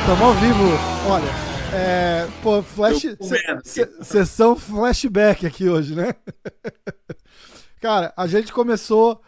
[0.00, 0.62] Estamos ao vivo.
[1.10, 1.28] Olha,
[1.74, 3.02] é, pô, flash,
[4.00, 6.14] sessão flashback aqui hoje, né?
[7.82, 9.20] Cara, a gente começou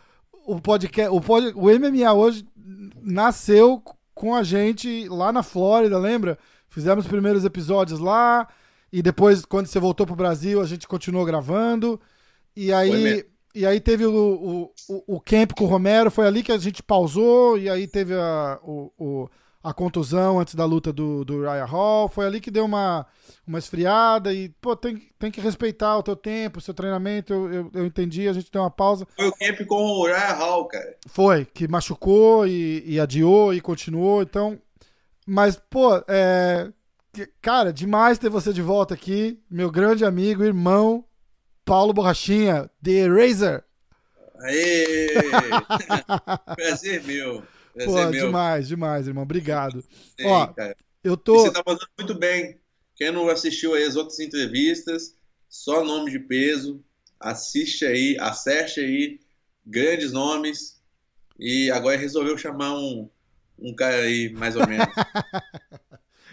[0.47, 2.47] o podcast, o, pod, o MMA hoje
[3.03, 3.83] nasceu
[4.15, 6.39] com a gente lá na Flórida, lembra?
[6.69, 8.47] Fizemos os primeiros episódios lá
[8.93, 12.01] e depois quando você voltou pro Brasil a gente continuou gravando
[12.55, 16.53] e aí e aí teve o, o, o, camp com o Romero, foi ali que
[16.53, 19.31] a gente pausou e aí teve a, o, o
[19.63, 22.09] a contusão antes da luta do, do Ryan Hall.
[22.09, 23.07] Foi ali que deu uma,
[23.47, 27.33] uma esfriada e, pô, tem, tem que respeitar o teu tempo, o seu treinamento.
[27.33, 29.07] Eu, eu, eu, entendi, a gente deu uma pausa.
[29.15, 30.97] Foi o camp com o Ryan Hall, cara.
[31.07, 34.59] Foi, que machucou e, e adiou e continuou, então.
[35.27, 36.71] Mas, pô, é.
[37.41, 41.05] Cara, demais ter você de volta aqui, meu grande amigo, irmão,
[41.65, 43.65] Paulo Borrachinha, The Eraser.
[44.43, 45.09] Aê!
[46.57, 47.43] Prazer meu.
[47.85, 49.23] Pô, é demais, demais, irmão.
[49.23, 49.83] Obrigado.
[49.83, 50.77] Sim, Ó, cara.
[51.03, 51.35] eu tô.
[51.35, 52.59] E você tá fazendo muito bem.
[52.95, 55.15] Quem não assistiu aí as outras entrevistas,
[55.49, 56.83] só nome de peso,
[57.19, 59.21] assiste aí, acerte aí,
[59.65, 60.81] grandes nomes.
[61.39, 63.09] E agora resolveu chamar um,
[63.59, 64.87] um cara aí, mais ou menos.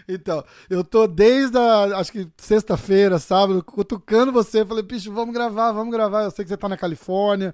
[0.08, 4.66] Então, eu tô desde a, acho que sexta-feira, sábado, cutucando você.
[4.66, 6.24] Falei, bicho, vamos gravar, vamos gravar.
[6.24, 7.54] Eu sei que você tá na Califórnia,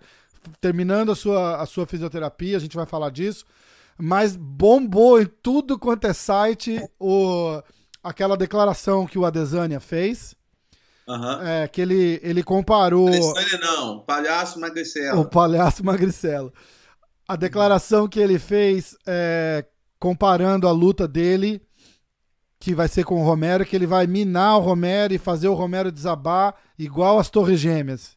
[0.61, 3.45] terminando a sua, a sua fisioterapia, a gente vai falar disso
[3.97, 7.61] mas bombou em tudo quanto é site o,
[8.03, 10.35] aquela declaração que o Adesanya fez.
[11.05, 11.41] Uhum.
[11.41, 13.07] É, que ele, ele comparou.
[13.07, 15.21] Adesanya não, Palhaço Magricelo.
[15.21, 16.53] O Palhaço Magricelo.
[17.27, 19.65] A declaração que ele fez é,
[19.99, 21.61] comparando a luta dele,
[22.63, 25.53] que vai ser com o Romero, que ele vai minar o Romero e fazer o
[25.53, 28.15] Romero desabar igual as Torres Gêmeas.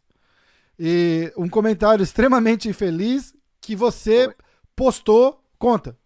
[0.78, 4.32] E um comentário extremamente infeliz que você
[4.76, 5.96] postou Conta.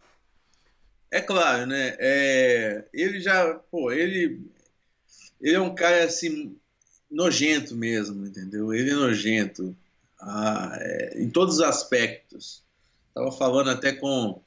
[1.11, 1.97] É claro, né?
[1.99, 4.41] É, ele já, pô, ele,
[5.41, 6.57] ele é um cara assim
[7.11, 8.73] nojento mesmo, entendeu?
[8.73, 9.77] Ele é nojento
[10.19, 12.63] ah, é, em todos os aspectos.
[13.13, 14.41] Tava falando até com,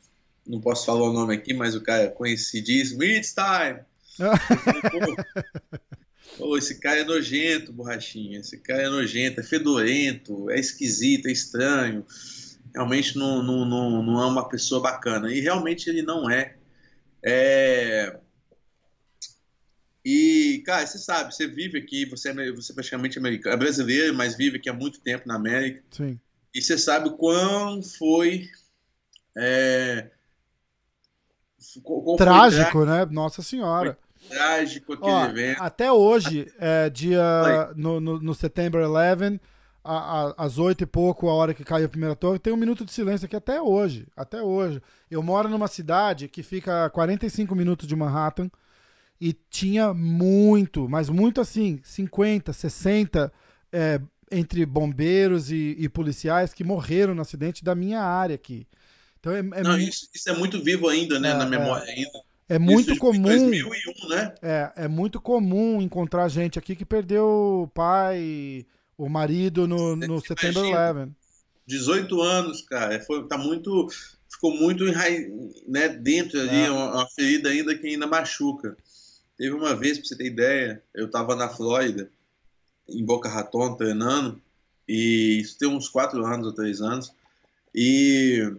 [0.46, 3.80] não posso falar o nome aqui, mas o cara conhecidíssimo, It's time.
[6.38, 8.40] pô, esse cara é nojento, borrachinha.
[8.40, 12.06] Esse cara é nojento, é fedorento, é esquisito, é estranho
[12.74, 15.32] realmente não, não, não, não é uma pessoa bacana.
[15.32, 16.56] E realmente ele não é.
[17.24, 18.20] é...
[20.04, 24.14] E, cara, você sabe, você vive aqui, você é, você é praticamente americano, é brasileiro,
[24.14, 25.82] mas vive aqui há muito tempo na América.
[25.92, 26.20] Sim.
[26.54, 28.50] E você sabe quão foi.
[29.38, 30.10] É...
[32.18, 33.06] Trágico, né?
[33.10, 33.98] Nossa Senhora.
[34.30, 35.62] Trágico aquele Ó, evento.
[35.62, 39.40] Até hoje, é, dia no, no, no September 11,
[40.38, 42.92] às oito e pouco, a hora que caiu a primeira torre, tem um minuto de
[42.92, 44.08] silêncio aqui até hoje.
[44.16, 44.82] Até hoje.
[45.12, 48.50] Eu moro numa cidade que fica a 45 minutos de Manhattan
[49.20, 53.32] e tinha muito, mas muito assim, 50, 60
[53.72, 54.02] é,
[54.32, 58.66] entre bombeiros e, e, policiais que morreram no acidente da minha área aqui.
[59.24, 61.32] Então é, é Não, isso, isso, é muito vivo ainda, né?
[61.32, 61.94] É, na memória é.
[61.94, 62.22] ainda.
[62.50, 63.22] É muito comum.
[63.22, 64.36] 2001, né?
[64.42, 68.66] É, é muito comum encontrar gente aqui que perdeu pai,
[68.98, 71.12] o marido no, no September 11.
[71.66, 73.00] 18 anos, cara.
[73.00, 73.88] Foi, tá muito.
[74.30, 74.84] Ficou muito
[75.68, 76.70] né, dentro ali, é.
[76.70, 78.76] uma, uma, ferida ainda que ainda machuca.
[79.38, 82.10] Teve uma vez, pra você ter ideia, eu tava na Flórida,
[82.90, 84.42] em Boca Raton, treinando,
[84.88, 87.14] e isso tem uns 4 anos ou 3 anos,
[87.74, 88.54] e,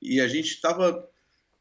[0.00, 1.08] e a gente tava.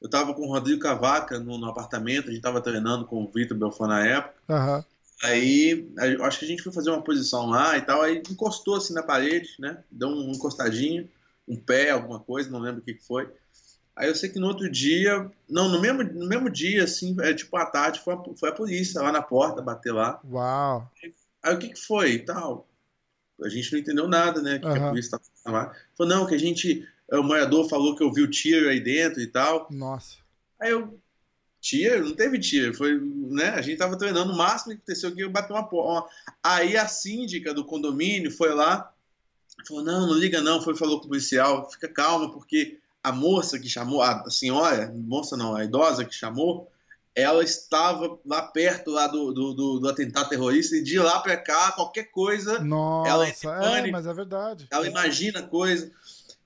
[0.01, 3.31] Eu tava com o Rodrigo Cavaca no, no apartamento, a gente tava treinando com o
[3.31, 4.35] Vitor Belfort na época.
[4.49, 4.83] Uhum.
[5.23, 5.89] Aí,
[6.21, 9.01] acho que a gente foi fazer uma posição lá e tal, aí encostou assim na
[9.01, 9.83] parede, né?
[9.89, 11.09] Deu um encostadinho,
[11.47, 13.31] um pé, alguma coisa, não lembro o que, foi.
[13.95, 17.33] Aí eu sei que no outro dia, não, no mesmo, no mesmo dia, assim, é,
[17.33, 20.19] tipo à tarde, foi a, foi a polícia lá na porta bater lá.
[20.29, 20.91] Uau!
[21.41, 22.67] Aí o que, que foi e tal?
[23.41, 24.59] A gente não entendeu nada, né?
[24.59, 24.73] Que, uhum.
[24.73, 25.73] que a polícia tá lá.
[25.97, 29.67] Falou, não, que a gente, o morador falou que ouviu tiro aí dentro e tal.
[29.69, 30.17] Nossa.
[30.59, 30.99] Aí eu,
[31.65, 32.09] Tiro?
[32.09, 32.75] Não teve tiro.
[32.75, 33.49] Foi, né?
[33.49, 36.05] A gente tava treinando o máximo que aconteceu que bateu uma porra.
[36.43, 38.93] Aí a síndica do condomínio foi lá,
[39.67, 40.61] falou: não, não liga não.
[40.61, 45.35] Foi falou com o policial, fica calma, porque a moça que chamou, a senhora, moça
[45.35, 46.69] não, a idosa que chamou,
[47.15, 51.35] ela estava lá perto lá do, do, do, do atentado terrorista e de lá para
[51.35, 52.59] cá, qualquer coisa.
[52.59, 54.67] Nossa, ela é, é, mas é verdade.
[54.69, 55.91] Ela imagina coisa.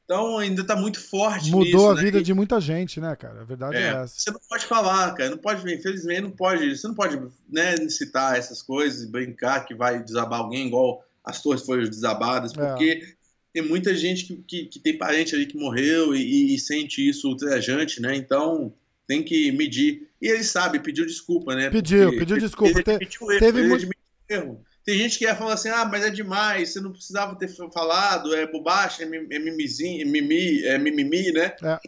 [0.09, 2.01] Então ainda tá muito forte Mudou nisso, a né?
[2.01, 3.41] vida E- de muita gente, né, cara?
[3.41, 4.15] A verdade é, É, essa.
[4.19, 5.29] você não pode falar, cara.
[5.29, 6.75] Não pode, infelizmente, não pode.
[6.75, 11.61] Você não pode né, citar essas coisas, brincar que vai desabar alguém igual as torres
[11.61, 12.55] foram desabadas, É.
[12.55, 13.07] porque
[13.53, 17.27] tem muita gente que, que, que tem parente ali que morreu e, e sente isso
[17.29, 18.15] ultrajante, né?
[18.15, 18.73] Então
[19.07, 20.09] tem que medir.
[20.19, 21.69] E ele sabe, pediu desculpa, né?
[21.69, 22.79] Pediu, Porque pediu desculpa.
[22.79, 24.65] Ele Te- erro, teve ele mu- admitiu o erro.
[24.85, 28.33] Tem gente que ia falar assim, ah, mas é demais, você não precisava ter falado,
[28.33, 31.55] é bobagem, é, é mimizinho, é mimi, é mimimi, né?
[31.61, 31.79] É.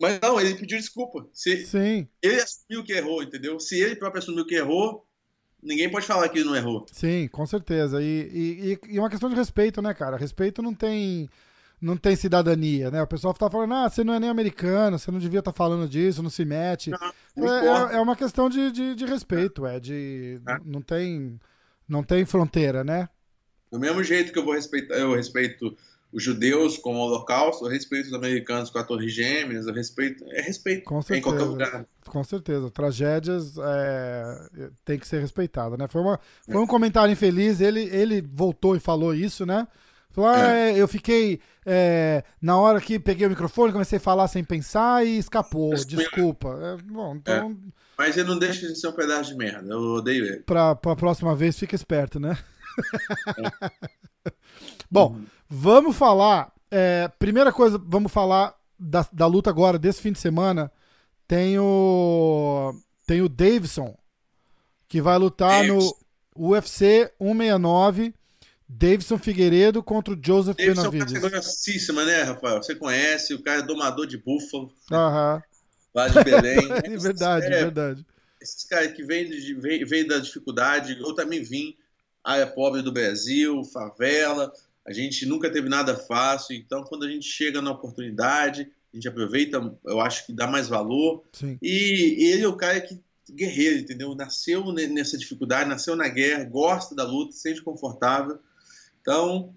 [0.00, 1.26] Mas não, ele pediu desculpa.
[1.32, 3.60] Se, Sim, ele assumiu que errou, entendeu?
[3.60, 5.06] Se ele próprio assumiu que errou,
[5.62, 6.86] ninguém pode falar que ele não errou.
[6.90, 8.02] sim, com certeza.
[8.02, 10.16] E, e, e- uma questão de respeito, né, cara?
[10.16, 11.28] Respeito não tem.
[11.82, 13.00] Não tem cidadania, né?
[13.02, 15.88] O pessoal tá falando, ah, você não é nem americano, você não devia estar falando
[15.88, 16.90] disso, não se mete.
[16.90, 16.98] Não
[17.48, 17.94] É, importa.
[17.94, 20.40] é- é uma questão de, de, de respeito, é de.
[20.46, 20.58] É.
[20.64, 21.38] Não tem.
[21.90, 23.08] Não tem fronteira, né?
[23.70, 25.76] Do mesmo jeito que eu vou respeitar, eu respeito
[26.12, 30.24] os judeus com o Holocausto, eu respeito os americanos com a Torre Gêmeas, eu respeito.
[30.30, 31.44] É respeito Com em qualquer certeza.
[31.44, 31.86] lugar.
[32.06, 32.70] Com certeza.
[32.70, 34.48] Tragédias é,
[34.84, 35.86] tem que ser respeitada, né?
[35.86, 37.60] Foi, uma, foi um comentário infeliz.
[37.60, 39.68] Ele, ele voltou e falou isso, né?
[40.12, 41.40] Falou, ah, é, eu fiquei.
[41.64, 45.70] é, na hora que peguei o microfone, comecei a falar sem pensar e escapou.
[45.70, 46.58] Mas Desculpa.
[46.62, 47.56] É, bom, então,
[47.96, 49.72] Mas ele não deixa de ser um pedaço de merda.
[49.72, 50.40] Eu odeio ele.
[50.40, 52.36] pra, pra próxima vez, fica esperto, né?
[54.90, 56.52] Bom, vamos falar.
[56.70, 60.72] é, primeira coisa, vamos falar da, da luta agora, desse fim de semana.
[61.28, 62.74] Tem o.
[63.06, 63.96] Tem o Davidson,
[64.88, 66.00] que vai lutar no Davidson.
[66.36, 68.14] UFC 169.
[68.72, 71.20] Davidson Figueiredo contra o Joseph Davidson é uma Benavides.
[71.22, 72.62] categoricíssima, né, Rafael?
[72.62, 75.42] Você conhece, o cara é domador de búfalo, Aham.
[75.94, 76.68] lá de Belém.
[76.84, 78.06] É verdade, É, verdade.
[78.40, 79.28] esses caras que vêm
[79.60, 81.74] vêm vêm da dificuldade, eu também vim,
[82.22, 84.52] área pobre do Brasil, favela,
[84.86, 89.08] a gente nunca teve nada fácil, então quando a gente chega na oportunidade, a gente
[89.08, 91.58] aproveita, eu acho que dá mais valor, Sim.
[91.60, 93.00] e ele é o cara que
[93.30, 94.14] guerreiro, entendeu?
[94.14, 98.38] Nasceu ne- nessa dificuldade, nasceu na guerra, gosta da luta, se sente confortável,
[99.00, 99.54] então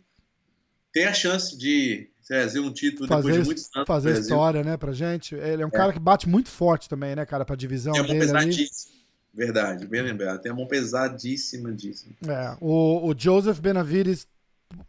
[0.91, 4.77] tem a chance de trazer um título depois Fazer, de muitos anos fazer história, né,
[4.77, 5.35] pra gente.
[5.35, 8.07] Ele é um cara que bate muito forte também, né, cara, pra divisão Tem a
[8.07, 8.47] mão dele ali.
[8.49, 8.93] pesadíssima.
[9.33, 10.41] Verdade, bem lembrado.
[10.41, 12.05] Tem a mão pesadíssima disso.
[12.27, 14.27] É, o, o Joseph Benavides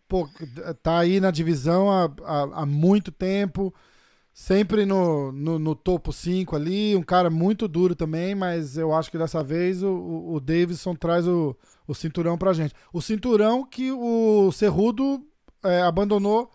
[0.07, 0.29] pô,
[0.83, 3.75] tá aí na divisão há, há, há muito tempo,
[4.35, 9.09] sempre no, no, no topo 5 ali, um cara muito duro também, mas eu acho
[9.09, 12.75] que dessa vez o, o, Davidson traz o, o cinturão pra gente.
[12.93, 15.25] O cinturão que o Cerrudo
[15.63, 16.51] é, abandonou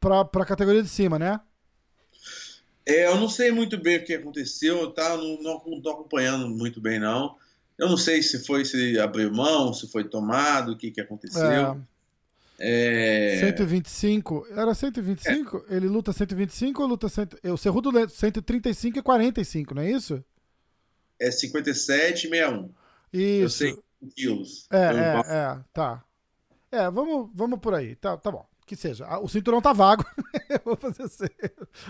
[0.00, 1.40] pra, pra categoria de cima, né?
[2.84, 5.16] É, eu não sei muito bem o que aconteceu, tá?
[5.16, 7.36] Não, não, não tô acompanhando muito bem, não.
[7.78, 11.44] Eu não sei se foi se abriu mão, se foi tomado, o que, que aconteceu.
[11.44, 11.76] É,
[13.40, 15.64] 125, era 125?
[15.68, 20.22] Ele luta 125 ou luta 100, o Cerrudo luta 135 e 45, não é isso?
[21.20, 22.70] é 57 e 61.
[23.12, 23.58] Eu Isso.
[23.58, 23.78] sei
[24.16, 24.66] quilos.
[24.70, 26.02] É, Então, é, é, tá.
[26.70, 27.94] É, vamos, vamos por aí.
[27.94, 28.44] Tá, tá bom.
[28.66, 29.04] Que seja.
[29.06, 30.04] Ah, O cinturão tá vago.
[30.50, 31.26] Eu Vou fazer assim.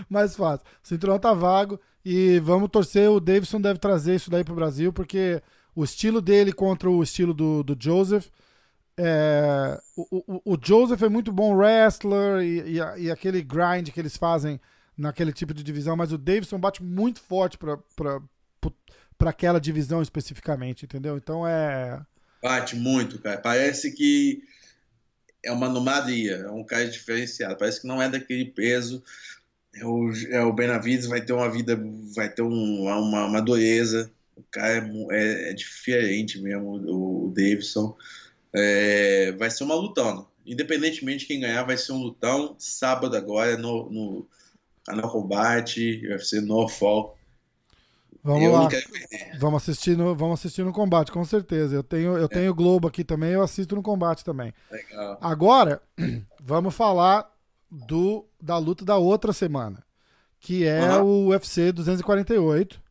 [0.09, 0.65] mais fácil.
[0.83, 3.09] O cinturão tá vago e vamos torcer.
[3.09, 5.41] O Davidson deve trazer isso daí pro Brasil, porque
[5.73, 8.27] o estilo dele contra o estilo do, do Joseph.
[8.97, 13.99] É, o, o, o Joseph é muito bom wrestler e, e, e aquele grind que
[13.99, 14.59] eles fazem
[14.97, 17.79] naquele tipo de divisão, mas o Davidson bate muito forte pra
[19.29, 21.17] aquela divisão especificamente, entendeu?
[21.17, 22.01] Então é.
[22.41, 23.39] Bate muito, cara.
[23.39, 24.43] Parece que
[25.43, 27.57] é uma anomalia, é um cara diferenciado.
[27.57, 29.03] Parece que não é daquele peso.
[29.75, 31.79] É o, é o Benavides vai ter uma vida,
[32.15, 34.11] vai ter um- uma, uma dureza.
[34.35, 34.75] O cara
[35.11, 37.97] é, é- é diferente mesmo, o, o Davidson.
[38.55, 40.27] É, vai ser uma lutão.
[40.45, 42.55] Independentemente de quem ganhar, vai ser um lutão.
[42.59, 44.27] Sábado agora no, no
[44.85, 47.17] canal Combate, UFC Norfolk.
[48.23, 48.69] Vamos eu lá.
[49.37, 51.75] Vamos assistir, no, vamos assistir no combate, com certeza.
[51.75, 54.53] Eu tenho, eu tenho o Globo aqui também, eu assisto no combate também.
[54.71, 55.17] Legal.
[55.19, 55.81] Agora,
[56.41, 57.29] vamos falar
[57.69, 59.83] do da luta da outra semana,
[60.39, 61.01] que é Aham.
[61.01, 62.81] o UFC 248,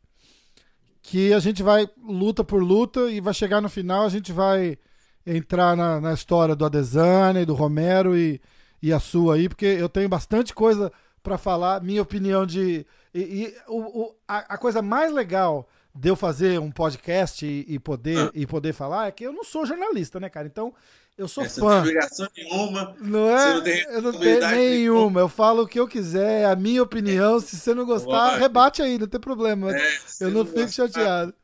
[1.00, 4.78] que a gente vai luta por luta e vai chegar no final, a gente vai
[5.26, 8.40] entrar na, na história do Adesanya e do Romero e,
[8.82, 12.84] e a sua aí, porque eu tenho bastante coisa pra falar, minha opinião de.
[13.14, 17.64] E, e o, o- a, a coisa mais legal de eu fazer um podcast e,
[17.68, 18.30] e poder, Ah.
[18.34, 20.46] e poder falar é que eu não sou jornalista, né, cara?
[20.46, 20.72] Então,
[21.18, 21.66] eu sou Essa fã.
[21.66, 22.96] não tem obrigação nenhuma.
[22.98, 23.54] Não é?
[23.54, 25.20] não eu não tenho nenhuma.
[25.20, 27.38] Eu falo o que eu quiser, é a minha opinião.
[27.40, 28.40] Se você não gostar, Lógico.
[28.40, 29.70] rebate aí, não tem problema.
[29.76, 31.34] É, eu você não fico chateado.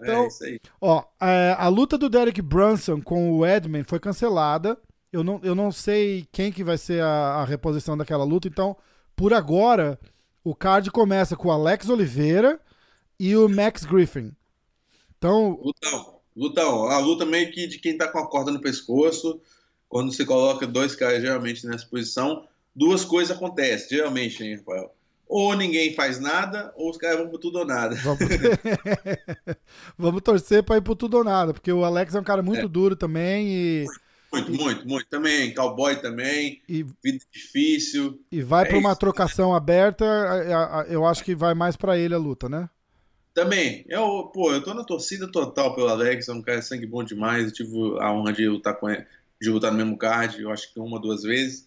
[0.00, 0.60] É Então, isso aí.
[0.80, 4.78] Ó, é, a luta do Derek Brunson com o Edman foi cancelada.
[5.12, 8.76] Eu não, eu não sei quem que vai ser a, a reposição daquela luta, então
[9.16, 9.98] por agora,
[10.44, 12.60] o card começa com o Alex Oliveira
[13.18, 14.30] e o Max Griffin.
[15.16, 15.58] Então.
[15.62, 16.84] Lutão, lutão.
[16.84, 19.40] A luta meio que de quem tá com a corda no pescoço.
[19.88, 24.94] Quando você coloca dois caras geralmente nessa posição, duas coisas acontecem, geralmente, hein, Rafael?
[25.28, 27.96] Ou ninguém faz nada, ou os caras vão pro tudo ou nada.
[27.96, 28.20] Vamos,
[29.98, 32.66] Vamos torcer pra ir pro tudo ou nada, porque o Alex é um cara muito
[32.66, 32.68] é.
[32.68, 33.84] duro também e.
[34.32, 35.08] Muito, muito, muito.
[35.08, 36.62] Também, cowboy também.
[36.68, 38.20] E, vida difícil.
[38.30, 40.04] E vai é para uma trocação aberta,
[40.88, 42.68] eu acho que vai mais para ele a luta, né?
[43.36, 43.84] Também.
[43.88, 47.44] Eu, pô, eu tô na torcida total pelo Alex, é um cara sangue bom demais.
[47.44, 49.04] Eu tive a honra de lutar com ele,
[49.40, 51.66] de lutar no mesmo card, eu acho que uma, duas vezes.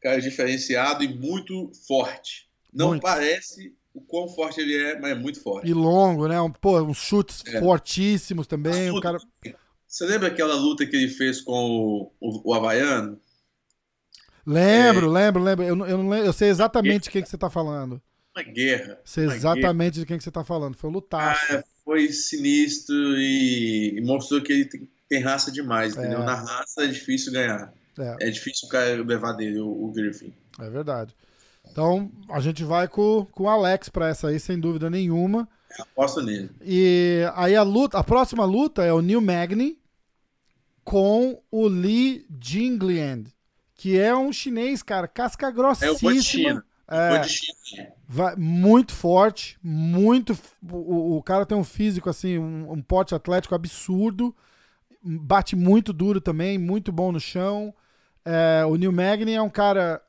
[0.00, 2.48] Cara diferenciado e muito forte.
[2.72, 3.02] Não muito.
[3.02, 5.68] parece o quão forte ele é, mas é muito forte.
[5.68, 6.40] E longo, né?
[6.40, 7.60] Um, pô, uns chutes é.
[7.60, 8.90] fortíssimos também.
[8.90, 9.18] O cara...
[9.86, 13.20] Você lembra aquela luta que ele fez com o, o, o Havaiano?
[14.46, 15.10] Lembro, é...
[15.10, 15.64] lembro, lembro.
[15.64, 18.00] Eu, eu, não, eu sei exatamente de quem que você está falando.
[18.34, 18.98] Uma guerra.
[19.04, 20.00] Sei uma exatamente guerra.
[20.00, 20.76] de quem que você está falando.
[20.76, 21.38] Foi lutar.
[21.50, 26.22] Ah, foi sinistro e, e, mostrou que ele tem, tem raça demais, entendeu?
[26.22, 26.24] É.
[26.24, 27.72] Na raça é difícil ganhar.
[27.98, 30.32] É, é difícil o cara levar dele, o, o Griffin.
[30.58, 31.14] É verdade.
[31.70, 35.48] Então, a gente vai com, com o Alex para essa aí, sem dúvida nenhuma.
[35.78, 36.50] aposto nele.
[36.60, 39.78] E aí a luta, a próxima luta é o Neil Magny
[40.84, 43.32] com o Li Jingliang,
[43.74, 46.64] que é um chinês, cara, casca grossíssima.
[46.88, 47.22] É,
[47.78, 50.36] é, vai, muito forte, muito.
[50.70, 54.34] O, o, cara tem um físico assim, um, um pote atlético absurdo,
[55.02, 57.74] bate muito duro também, muito bom no chão.
[58.24, 60.02] É, o Neil Magny é um cara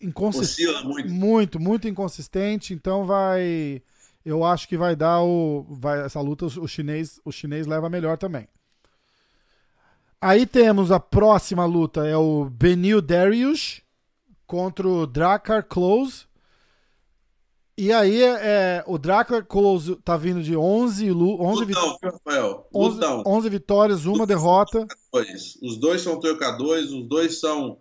[0.00, 1.10] inconsistente, muito.
[1.10, 2.74] muito, muito inconsistente.
[2.74, 3.82] Então vai,
[4.24, 8.18] eu acho que vai dar o, vai essa luta o chinês, o chinês leva melhor
[8.18, 8.48] também.
[10.20, 13.80] Aí temos a próxima luta, é o Benil Darius
[14.46, 16.26] contra o Drakkar Close.
[17.76, 22.66] E aí é, o Drakkar Close tá vindo de 11, 11, Lutão, Rafael.
[22.74, 24.84] 11, 11 vitórias, uma derrota.
[25.62, 27.78] Os dois são trocadores, os dois são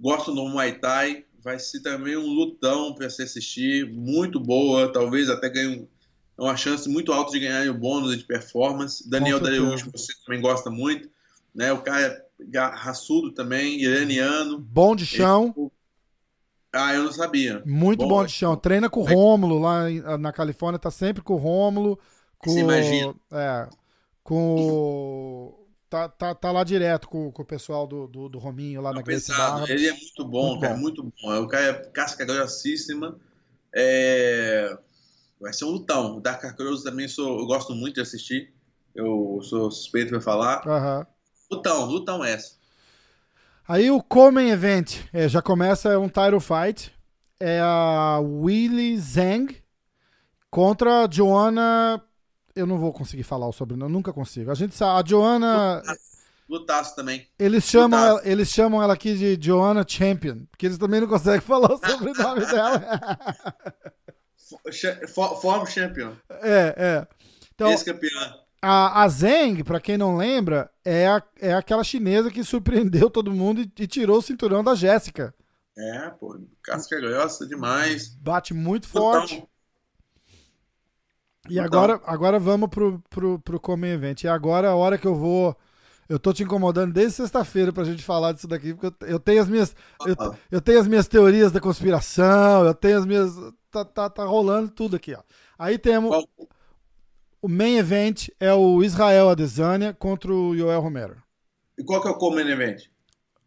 [0.00, 1.24] gostam do Muay Thai.
[1.46, 5.88] Vai ser também um lutão para se assistir, muito boa, talvez até ganhe
[6.36, 9.08] uma chance muito alta de ganhar o bônus de performance.
[9.08, 11.08] Daniel Darius, você também gosta muito
[11.56, 11.72] né?
[11.72, 14.58] O cara é raçudo também, iraniano.
[14.58, 15.54] Bom de chão.
[15.56, 15.70] Ele...
[16.74, 17.62] Ah, eu não sabia.
[17.64, 18.54] Muito bom, bom de chão.
[18.54, 19.88] Treina com o Rômulo lá
[20.18, 21.98] na Califórnia, tá sempre com o Rômulo.
[22.38, 23.14] Com, Você imagina.
[23.32, 23.66] É,
[24.22, 25.55] com
[25.88, 29.02] Tá, tá, tá lá direto com, com o pessoal do, do, do Rominho lá na
[29.02, 29.70] Grace Barra.
[29.70, 30.80] Ele é muito bom, muito cara, bom.
[30.80, 31.42] muito bom.
[31.42, 33.16] O cara é casca grossíssima.
[33.72, 34.76] É...
[35.40, 36.16] Vai ser um lutão.
[36.16, 38.52] O Dark Cruz também sou, eu gosto muito de assistir.
[38.94, 40.66] Eu sou suspeito para falar.
[40.66, 41.06] Uhum.
[41.50, 42.56] Lutão, lutão essa.
[43.68, 46.92] Aí o Common Event, é, já começa é um title fight.
[47.38, 49.56] É a Willy Zhang
[50.50, 52.02] contra a Joanna.
[52.56, 54.50] Eu não vou conseguir falar o sobrenome, nunca consigo.
[54.50, 55.82] A gente sabe, a Joanna.
[56.48, 57.26] Lutaço, também.
[57.38, 61.40] Eles chamam, ela, eles chamam ela aqui de Joanna Champion, porque eles também não conseguem
[61.46, 63.00] falar o sobrenome dela.
[65.40, 66.12] Form Champion.
[66.30, 67.06] É, é.
[67.54, 68.34] Então, Ex-campeã.
[68.62, 73.32] A, a Zeng, pra quem não lembra, é, a, é aquela chinesa que surpreendeu todo
[73.32, 75.34] mundo e, e tirou o cinturão da Jéssica.
[75.76, 78.08] É, pô, casca grossa demais.
[78.16, 79.34] Bate muito forte.
[79.34, 79.48] Então,
[81.48, 84.24] e agora, agora vamos pro, pro, pro Come Event.
[84.24, 85.56] E agora a hora que eu vou.
[86.08, 89.42] Eu tô te incomodando desde sexta-feira pra gente falar disso daqui, porque eu, eu tenho
[89.42, 89.74] as minhas.
[90.06, 90.14] Eu,
[90.52, 93.34] eu, tenho as minhas teorias da conspiração, eu tenho as minhas.
[93.70, 95.22] Tá, tá, tá rolando tudo aqui, ó.
[95.58, 96.10] Aí temos.
[96.10, 96.24] Qual?
[97.42, 101.16] O main event é o Israel Adesanya contra o Yoel Romero.
[101.78, 102.84] E qual que é o co-main event?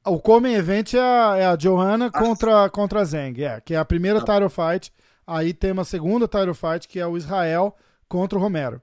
[0.05, 3.73] O co-main event é a, é a Johanna ah, contra, contra a Zeng, é, que
[3.73, 4.23] é a primeira ah.
[4.23, 4.93] title fight.
[5.25, 7.75] Aí tem uma segunda title fight, que é o Israel
[8.09, 8.81] contra o Romero.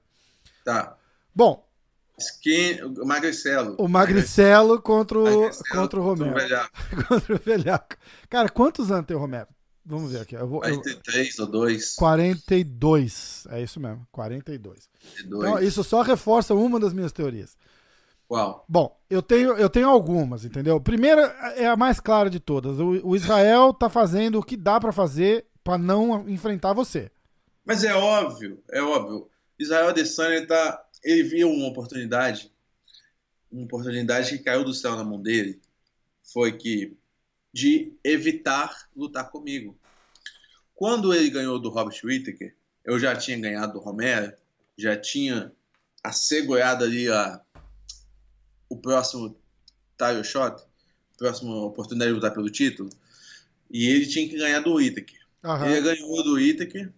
[0.65, 0.97] Tá.
[1.35, 1.67] Bom.
[2.17, 3.75] Skin, o Magricelo.
[3.77, 6.69] O Magricelo contra o, Magricelo contra o Romero.
[7.07, 7.95] contra o velhaco.
[8.27, 9.47] Cara, quantos anos tem o Romero?
[9.85, 10.35] Vamos ver aqui.
[10.35, 11.45] Eu vou, 43 eu...
[11.45, 11.95] ou 2.
[11.95, 13.47] 42.
[13.51, 14.89] É isso mesmo, 42.
[15.23, 15.25] 42.
[15.25, 17.55] Então, isso só reforça uma das minhas teorias.
[18.27, 18.65] Qual?
[18.67, 20.81] Bom, eu tenho, eu tenho algumas, entendeu?
[20.81, 21.21] Primeira
[21.55, 22.79] é a mais clara de todas.
[22.79, 27.09] O, o Israel tá fazendo o que dá para fazer para não enfrentar você.
[27.67, 29.29] Mas é óbvio, é óbvio.
[29.59, 32.49] Israel Adesanya tá, ele viu uma oportunidade,
[33.51, 35.59] uma oportunidade que caiu do céu na mão dele.
[36.23, 36.95] Foi que
[37.53, 39.77] de evitar lutar comigo.
[40.73, 42.55] Quando ele ganhou do Robert Whittaker,
[42.85, 44.31] eu já tinha ganhado do Romero,
[44.77, 45.51] já tinha
[46.01, 47.41] assegurado ali a,
[48.69, 49.37] o próximo
[49.97, 50.63] title shot,
[51.17, 52.89] próxima oportunidade de lutar pelo título,
[53.69, 55.19] e ele tinha que ganhar do Whittaker.
[55.43, 55.65] Uhum.
[55.65, 56.93] Ele ganhou do Itaker.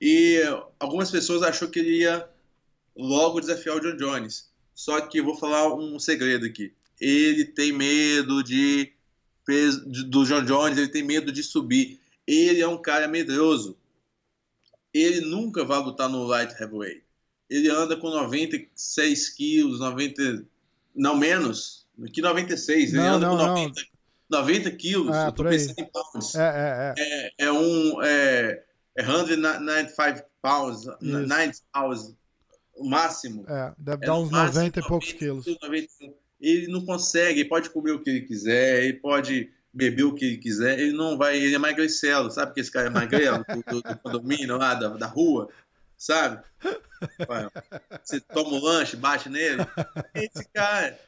[0.00, 0.40] E
[0.78, 2.28] algumas pessoas achou que ele ia
[2.96, 4.50] logo desafiar o John Jones.
[4.74, 6.72] Só que vou falar um segredo aqui.
[7.00, 8.92] Ele tem medo de,
[10.06, 12.00] do John Jones, ele tem medo de subir.
[12.26, 13.76] Ele é um cara medroso.
[14.92, 17.02] Ele nunca vai lutar no light heavyweight.
[17.48, 20.44] Ele anda com 96 quilos, 90,
[20.94, 22.92] não menos, que 96.
[22.92, 23.82] Não, ele anda não, com 90,
[24.28, 25.16] 90 quilos.
[25.16, 26.34] É, eu tô pensando em pounds.
[26.34, 27.32] É, é, é.
[27.38, 28.02] é, é um.
[28.02, 28.66] É
[29.04, 32.14] 195 pounds, 90 pounds,
[32.74, 33.44] o máximo.
[33.48, 35.46] É, deve é dar uns 90 e poucos 90, quilos.
[35.62, 35.88] 90,
[36.40, 40.24] ele não consegue, ele pode comer o que ele quiser, ele pode beber o que
[40.24, 43.74] ele quiser, ele não vai, ele é magricelo, sabe que esse cara é magrelo do,
[43.74, 45.50] do, do, condomínio lá, da, da rua,
[45.98, 46.42] sabe?
[48.02, 49.62] Você toma um lanche, bate nele,
[50.14, 50.98] é esse cara,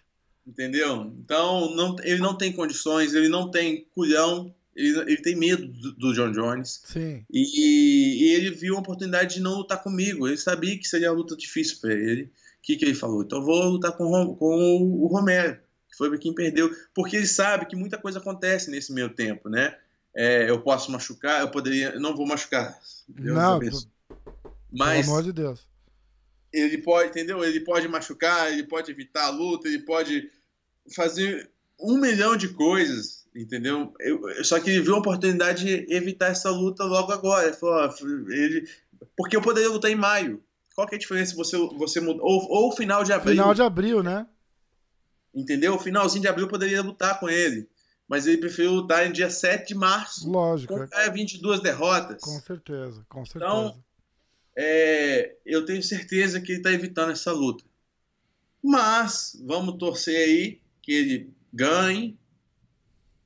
[0.47, 1.12] entendeu?
[1.18, 5.92] Então, não, ele não tem condições, ele não tem culhão ele, ele tem medo do,
[5.94, 6.80] do, John Jones.
[6.85, 7.25] Sim.
[7.28, 10.28] E, e, ele viu a oportunidade de não lutar comigo.
[10.28, 12.25] Ele sabia que seria uma luta difícil para ele.
[12.25, 12.30] O
[12.62, 13.23] que, que ele falou?
[13.23, 15.58] Então vou lutar com, com o Romero,
[15.90, 16.70] que foi quem perdeu.
[16.94, 19.76] Porque ele sabe que muita coisa acontece nesse meio tempo, né?
[20.14, 21.99] É, eu posso machucar, eu poderia.
[21.99, 22.78] Não vou machucar.
[23.08, 23.61] Deus não,
[24.70, 25.04] mas.
[25.04, 25.66] Pelo amor de Deus.
[26.52, 27.44] Ele pode, entendeu?
[27.44, 30.30] Ele pode machucar, ele pode evitar a luta, ele pode
[30.94, 33.92] fazer um milhão de coisas entendeu?
[34.00, 37.47] Eu, só que ele viu a oportunidade de evitar essa luta logo agora.
[37.47, 37.94] Ele falou,
[38.30, 38.68] ele,
[39.16, 40.42] porque eu poderia lutar em maio.
[40.75, 42.00] Qual que é a diferença você, você?
[42.00, 43.35] Ou, ou final de abril.
[43.35, 44.26] Final de abril, né?
[45.35, 45.75] Entendeu?
[45.75, 47.68] O finalzinho de abril eu poderia lutar com ele.
[48.08, 50.30] Mas ele preferiu lutar em dia 7 de março.
[50.30, 50.75] Lógico.
[50.75, 52.23] Com é 22 derrotas.
[52.23, 53.44] Com certeza, com certeza.
[53.44, 53.85] Então,
[54.56, 57.64] é, eu tenho certeza que ele está evitando essa luta.
[58.62, 62.18] Mas, vamos torcer aí que ele ganhe,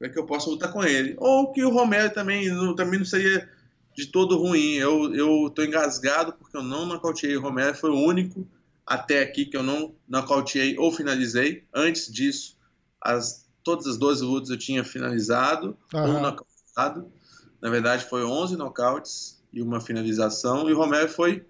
[0.03, 1.15] para que eu possa lutar com ele.
[1.17, 3.49] Ou que o Romero também não, também não seria
[3.95, 4.73] de todo ruim.
[4.73, 8.45] Eu, eu tô engasgado porque eu não nocauteei o Romero, foi o único
[8.85, 11.63] até aqui que eu não nocauteei ou finalizei.
[11.73, 12.57] Antes disso,
[13.01, 16.17] as, todas as 12 lutas eu tinha finalizado uhum.
[16.17, 17.13] ou nocauteado.
[17.61, 20.69] Na verdade, foi 11 nocautes e uma finalização.
[20.69, 21.47] E o Romero foi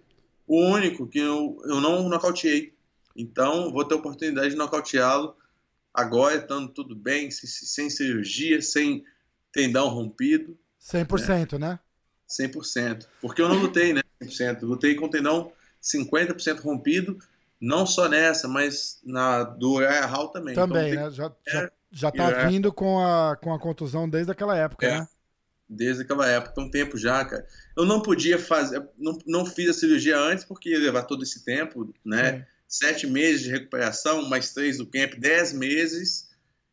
[0.46, 2.74] o único que eu, eu não nocauteei.
[3.16, 5.36] Então, vou ter a oportunidade de nocauteá-lo
[5.94, 9.04] agora estando tudo bem, sem, cirurgia, sem
[9.52, 10.58] tendão rompido.
[10.80, 11.68] 100%, né?
[11.68, 11.80] né?
[12.28, 13.06] 100%.
[13.20, 14.02] Porque eu não lutei, né?
[14.22, 14.62] 100%.
[14.62, 15.52] Lutei com tendão
[15.82, 17.18] 50% rompido,
[17.60, 20.54] não só nessa, mas na do Hall também.
[20.54, 21.10] Também, então, né?
[21.10, 25.08] Já, já, já tá vindo com a, com a contusão desde aquela época, é, né?
[25.68, 27.46] Desde aquela época, um tempo já, cara.
[27.76, 31.44] Eu não podia fazer, não, não fiz a cirurgia antes porque ia levar todo esse
[31.44, 32.46] tempo, né?
[32.72, 36.30] Sete meses de recuperação, mais três do camp, dez meses.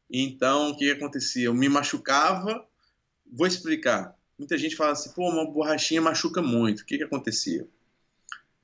[0.10, 1.48] Então, o que acontecia?
[1.48, 2.66] Eu me machucava.
[3.30, 4.16] Vou explicar.
[4.38, 6.80] Muita gente fala assim, pô, uma borrachinha machuca muito.
[6.80, 7.68] O que, que acontecia?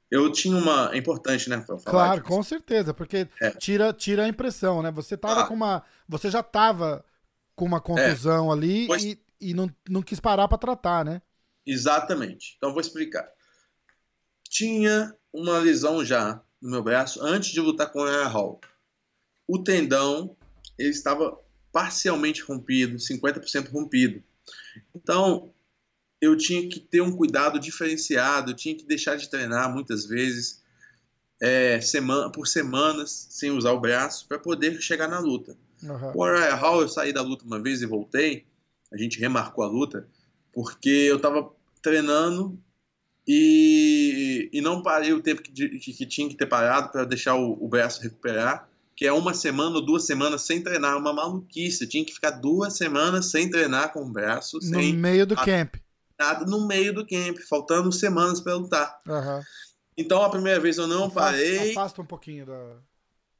[0.09, 0.91] Eu tinha uma.
[0.93, 1.63] É importante, né?
[1.83, 3.51] Claro, com certeza, porque é.
[3.51, 4.89] tira, tira a impressão, né?
[4.91, 5.45] Você tava ah.
[5.45, 5.83] com uma.
[6.07, 7.03] Você já tava
[7.53, 8.53] com uma contusão é.
[8.53, 9.03] ali pois...
[9.03, 11.21] e, e não, não quis parar para tratar, né?
[11.65, 12.55] Exatamente.
[12.55, 13.29] Então vou explicar.
[14.47, 18.61] Tinha uma lesão já no meu braço antes de lutar com o Aaron Hall.
[19.47, 20.35] O tendão
[20.77, 21.37] ele estava
[21.71, 24.23] parcialmente rompido, 50% rompido.
[24.93, 25.53] Então,
[26.21, 30.63] eu tinha que ter um cuidado diferenciado, eu tinha que deixar de treinar muitas vezes
[31.41, 35.57] é, semana, por semanas sem usar o braço para poder chegar na luta.
[35.83, 36.11] Uhum.
[36.15, 38.45] O Uriah Hall, eu saí da luta uma vez e voltei,
[38.91, 40.07] a gente remarcou a luta,
[40.53, 42.57] porque eu estava treinando
[43.27, 43.94] e,
[44.51, 47.57] e não parei o tempo que, que, que tinha que ter parado para deixar o,
[47.63, 51.83] o, braço recuperar, que é uma semana ou duas semanas sem treinar, uma maluquice.
[51.83, 54.59] Eu tinha que ficar duas semanas sem treinar com o braço.
[54.63, 55.75] No meio do camp.
[56.17, 59.01] Nada no meio do camp, faltando semanas para lutar.
[59.07, 59.41] Uhum.
[59.97, 61.71] Então a primeira vez eu não afasta, parei.
[61.71, 62.77] Afasta um pouquinho da.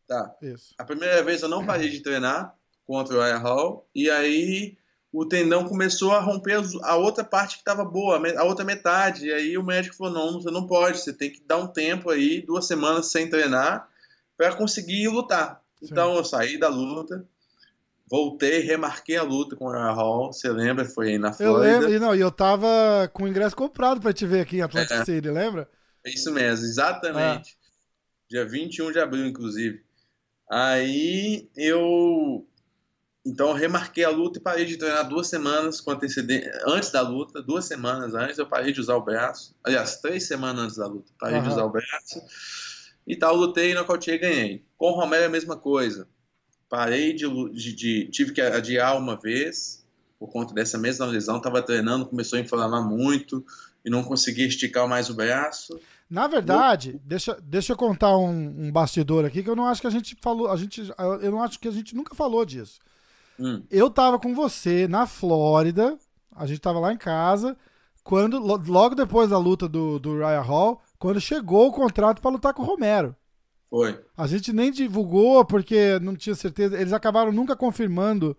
[0.08, 0.36] Tá.
[0.42, 0.74] Isso.
[0.78, 3.90] A primeira vez eu não parei de treinar contra o Ryan Hall.
[3.94, 4.78] E aí
[5.16, 9.28] o tendão começou a romper a outra parte que estava boa, a outra metade.
[9.28, 12.10] E aí o médico falou: não, você não pode, você tem que dar um tempo
[12.10, 13.88] aí, duas semanas sem treinar,
[14.36, 15.62] para conseguir lutar.
[15.80, 15.88] Sim.
[15.90, 17.26] Então eu saí da luta,
[18.12, 20.34] voltei, remarquei a luta com o Hall.
[20.34, 20.84] Você lembra?
[20.84, 21.66] Foi aí na Flórida.
[21.66, 24.62] Eu lembro, e não, eu tava com o ingresso comprado para te ver aqui em
[24.64, 25.06] Atlantic é.
[25.06, 25.70] City, lembra?
[26.06, 27.58] É isso mesmo, exatamente.
[27.58, 27.66] Ah.
[28.30, 29.82] Dia 21 de abril, inclusive.
[30.52, 32.46] Aí eu
[33.26, 36.52] então eu remarquei a luta e parei de treinar duas semanas com antecedência.
[36.68, 39.56] Antes da luta, duas semanas antes, eu parei de usar o braço.
[39.64, 41.44] Aliás, três semanas antes da luta, parei uhum.
[41.44, 42.22] de usar o braço.
[43.08, 44.66] E tal, lutei, nocauteei e ganhei.
[44.78, 46.08] Com o Romero é a mesma coisa.
[46.70, 49.84] Parei de, de, de, Tive que adiar uma vez.
[50.20, 53.44] por conta dessa mesma lesão, estava treinando, começou a inflamar muito
[53.84, 55.80] e não conseguia esticar mais o braço.
[56.08, 59.88] Na verdade, deixa, deixa eu contar um, um, bastidor aqui que eu não acho que
[59.88, 62.80] a gente falou, a gente, eu não acho que a gente nunca falou disso.
[63.40, 63.64] Hum.
[63.70, 65.98] Eu tava com você na Flórida,
[66.36, 67.58] a gente tava lá em casa,
[68.04, 72.54] quando logo depois da luta do, do Raya Hall, quando chegou o contrato para lutar
[72.54, 73.16] com o Romero.
[73.70, 74.00] Foi.
[74.16, 76.80] A gente nem divulgou porque não tinha certeza.
[76.80, 78.38] Eles acabaram nunca confirmando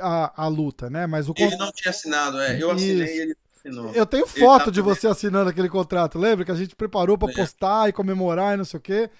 [0.00, 1.06] a, a luta, né?
[1.06, 2.60] Mas o Ele não tinha assinado, é.
[2.60, 3.92] Eu assinei e ele assinou.
[3.92, 6.44] Eu tenho foto tá de você assinando aquele contrato, lembra?
[6.44, 7.34] Que a gente preparou para é.
[7.34, 9.10] postar e comemorar e não sei o quê.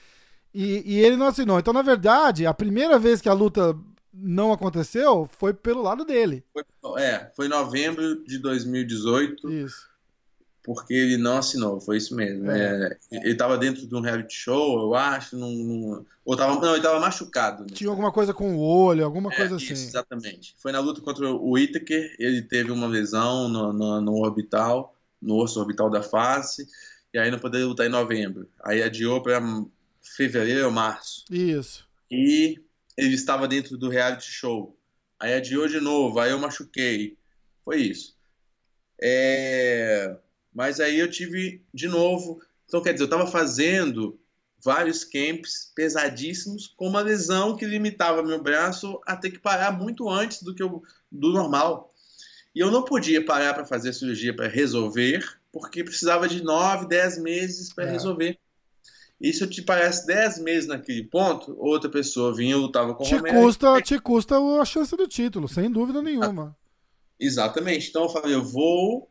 [0.53, 1.59] E, e ele não assinou.
[1.59, 3.77] Então, na verdade, a primeira vez que a luta
[4.13, 6.45] não aconteceu foi pelo lado dele.
[6.53, 6.65] Foi,
[7.03, 9.51] é, foi em novembro de 2018.
[9.51, 9.89] Isso.
[10.63, 12.51] Porque ele não assinou, foi isso mesmo.
[12.51, 12.99] É.
[13.11, 16.69] É, ele estava dentro de um reality show, eu acho, num, num, ou tava, não,
[16.69, 17.63] ele estava machucado.
[17.63, 17.71] Né?
[17.73, 19.73] Tinha alguma coisa com o olho, alguma é, coisa assim.
[19.73, 20.55] Isso, exatamente.
[20.59, 25.37] Foi na luta contra o Whittaker, ele teve uma lesão no, no, no orbital, no
[25.37, 26.69] osso orbital da face,
[27.15, 28.47] e aí não poderia lutar em novembro.
[28.63, 29.41] Aí adiou para
[30.03, 31.25] fevereiro ou março.
[31.31, 31.89] Isso.
[32.11, 32.61] E
[32.99, 34.77] ele estava dentro do reality show.
[35.21, 37.17] Aí adiou de novo, aí eu machuquei.
[37.65, 38.17] Foi isso.
[39.01, 40.17] É...
[40.53, 42.43] Mas aí eu tive de novo.
[42.67, 44.19] Então, quer dizer, eu estava fazendo
[44.63, 50.11] vários camps pesadíssimos com uma lesão que limitava meu braço a ter que parar muito
[50.11, 51.95] antes do que eu, do normal.
[52.53, 57.23] E eu não podia parar para fazer cirurgia para resolver, porque precisava de 9, 10
[57.23, 57.93] meses para é.
[57.93, 58.37] resolver.
[59.21, 63.03] E se eu te parasse 10 meses naquele ponto, outra pessoa vinha e lutava com
[63.03, 63.41] te o Romero.
[63.41, 66.57] Custa, te custa a chance do título, sem dúvida nenhuma.
[67.19, 67.89] Exatamente.
[67.89, 69.11] Então eu falei, eu vou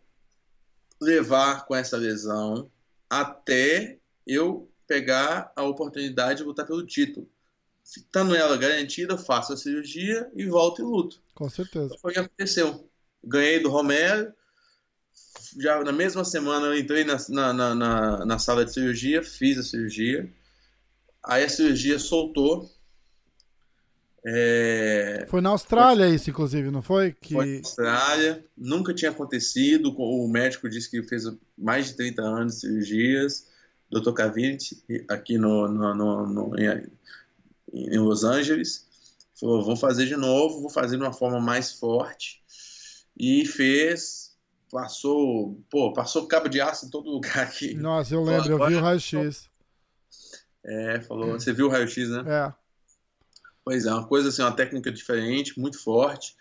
[1.02, 2.72] levar com essa lesão
[3.10, 7.30] até eu pegar a oportunidade de lutar pelo título.
[7.84, 11.22] Estando ela garantida, eu faço a cirurgia e volto e luto.
[11.36, 11.86] Com certeza.
[11.86, 12.90] Então foi o que aconteceu.
[13.24, 14.34] Ganhei do Romero,
[15.60, 19.64] já na mesma semana eu entrei na, na, na, na, sala de cirurgia, fiz a
[19.64, 20.32] cirurgia.
[21.24, 22.70] Aí a cirurgia soltou.
[24.26, 25.26] É...
[25.30, 26.16] Foi na Austrália foi...
[26.16, 27.14] isso, inclusive, não foi?
[27.14, 27.34] Que...
[27.34, 29.94] Foi na Austrália, nunca tinha acontecido.
[29.98, 31.24] O médico disse que fez
[31.58, 33.48] mais de 30 anos de cirurgias.
[33.90, 34.12] Dr.
[34.12, 36.92] Cavinte, aqui no, no, no, no em,
[37.74, 38.86] em Los Angeles,
[39.40, 42.44] falou: vamos fazer de novo, vou fazer de uma forma mais forte.
[43.18, 44.27] E fez
[44.72, 47.74] passou, pô, passou cabo de aço em todo lugar aqui.
[47.74, 49.50] Nossa, eu lembro, eu vi o raio-x.
[50.64, 52.24] É, falou, você viu o raio-x, né?
[52.28, 52.54] É.
[53.64, 56.36] Pois é, uma coisa assim, uma técnica diferente, muito forte.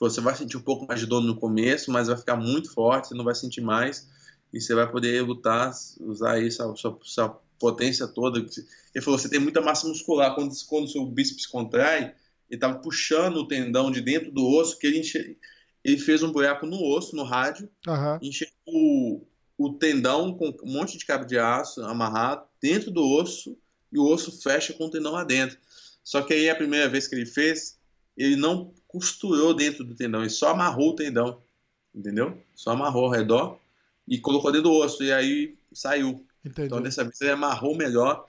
[0.00, 3.08] Você vai sentir um pouco mais de dor no começo, mas vai ficar muito forte,
[3.08, 4.08] você não vai sentir mais.
[4.52, 8.38] E você vai poder lutar, usar isso, a sua, sua potência toda.
[8.40, 10.34] Ele falou, você tem muita massa muscular.
[10.34, 12.14] Quando, quando o seu bíceps contrai, ele
[12.50, 15.38] estava puxando o tendão de dentro do osso, que ele enche
[15.84, 18.18] ele fez um buraco no osso, no rádio, uhum.
[18.22, 19.26] encheu o,
[19.58, 23.56] o tendão com um monte de cabo de aço amarrado dentro do osso
[23.92, 25.58] e o osso fecha com o tendão lá dentro.
[26.04, 27.78] Só que aí a primeira vez que ele fez,
[28.16, 31.42] ele não costurou dentro do tendão, ele só amarrou o tendão,
[31.94, 32.40] entendeu?
[32.54, 33.58] Só amarrou ao redor
[34.06, 36.24] e colocou dentro do osso e aí saiu.
[36.44, 36.66] Entendi.
[36.66, 38.26] Então dessa vez ele amarrou melhor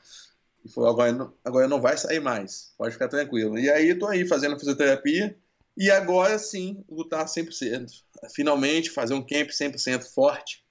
[0.66, 3.60] e falou agora não, agora não vai sair mais, pode ficar tranquilo.
[3.60, 5.36] E aí eu tô aí fazendo fisioterapia
[5.76, 7.90] e agora sim, lutar 100%.
[8.34, 10.64] Finalmente fazer um camp 100% forte.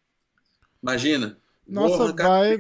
[0.83, 1.39] Imagina.
[1.67, 2.59] Nossa, vai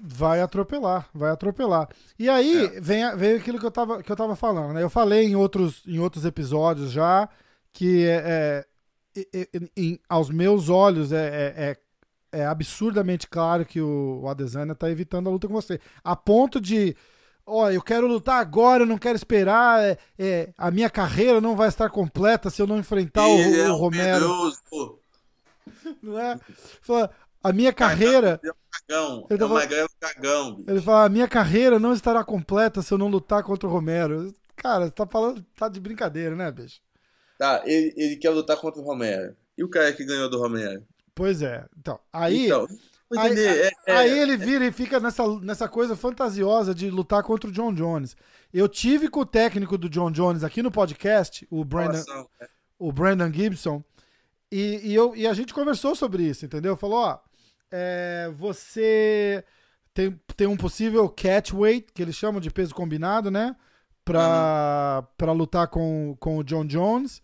[0.00, 1.88] vai atropelar, vai atropelar.
[2.18, 2.80] E aí é.
[2.80, 4.82] vem, vem aquilo que eu tava, que eu tava falando, né?
[4.82, 7.28] Eu falei em outros, em outros episódios já
[7.72, 8.66] que é,
[9.16, 11.76] é, em, aos meus olhos é, é,
[12.32, 15.80] é, é absurdamente claro que o, o Adesanya tá evitando a luta com você.
[16.02, 16.96] A ponto de
[17.46, 21.56] ó, eu quero lutar agora, eu não quero esperar, é, é, a minha carreira não
[21.56, 24.52] vai estar completa se eu não enfrentar o, é o Romero.
[26.02, 26.38] Não é?
[26.82, 27.10] Fala,
[27.42, 28.40] a minha carreira.
[28.42, 32.82] É um cagão, tá é um cagão, ele fala, a minha carreira não estará completa
[32.82, 34.32] se eu não lutar contra o Romero.
[34.56, 36.80] Cara, tá falando, tá de brincadeira, né, bicho?
[37.38, 39.34] Tá, ele, ele quer lutar contra o Romero.
[39.56, 40.84] E o cara que ganhou do Romero?
[41.14, 41.64] Pois é.
[41.78, 42.46] Então, aí.
[42.46, 42.66] Então,
[43.18, 47.48] Aí, é, é, aí, ele vira e fica nessa, nessa coisa fantasiosa de lutar contra
[47.48, 48.16] o John Jones.
[48.52, 52.02] Eu tive com o técnico do John Jones aqui no podcast, o Brandon,
[52.40, 52.48] é.
[52.78, 53.82] o Brandon Gibson,
[54.50, 56.76] e, e, eu, e a gente conversou sobre isso, entendeu?
[56.76, 57.18] Falou, ó,
[57.70, 59.44] é, você
[59.92, 63.56] tem, tem um possível catch weight, que eles chamam de peso combinado, né?
[64.04, 65.08] Pra, uhum.
[65.16, 67.20] Pra lutar com, com o John Jones.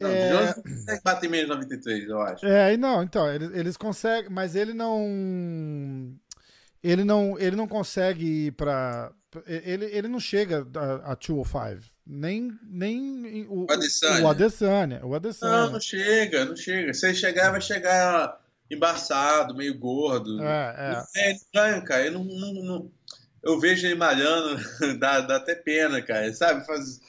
[0.00, 0.30] Não, é...
[0.30, 2.46] Jones consegue bater menos 93, eu acho.
[2.46, 6.14] É, não, então, eles, eles conseguem, mas ele não.
[6.82, 9.10] Ele não, ele não consegue ir pra.
[9.46, 11.82] Ele, ele não chega a, a 205.
[12.06, 14.24] Nem, nem o, o Adesanya.
[14.24, 15.56] O Adesanya, o Adesanya.
[15.56, 16.94] Não, não chega, não chega.
[16.94, 20.40] Se ele chegar, vai chegar embaçado, meio gordo.
[20.42, 20.92] É, é.
[20.92, 22.06] Não é estranho, cara.
[22.06, 22.90] Eu, não, não, não,
[23.42, 24.60] eu vejo ele malhando,
[24.98, 26.32] dá, dá até pena, cara.
[26.32, 26.64] Sabe?
[26.66, 27.00] Faz,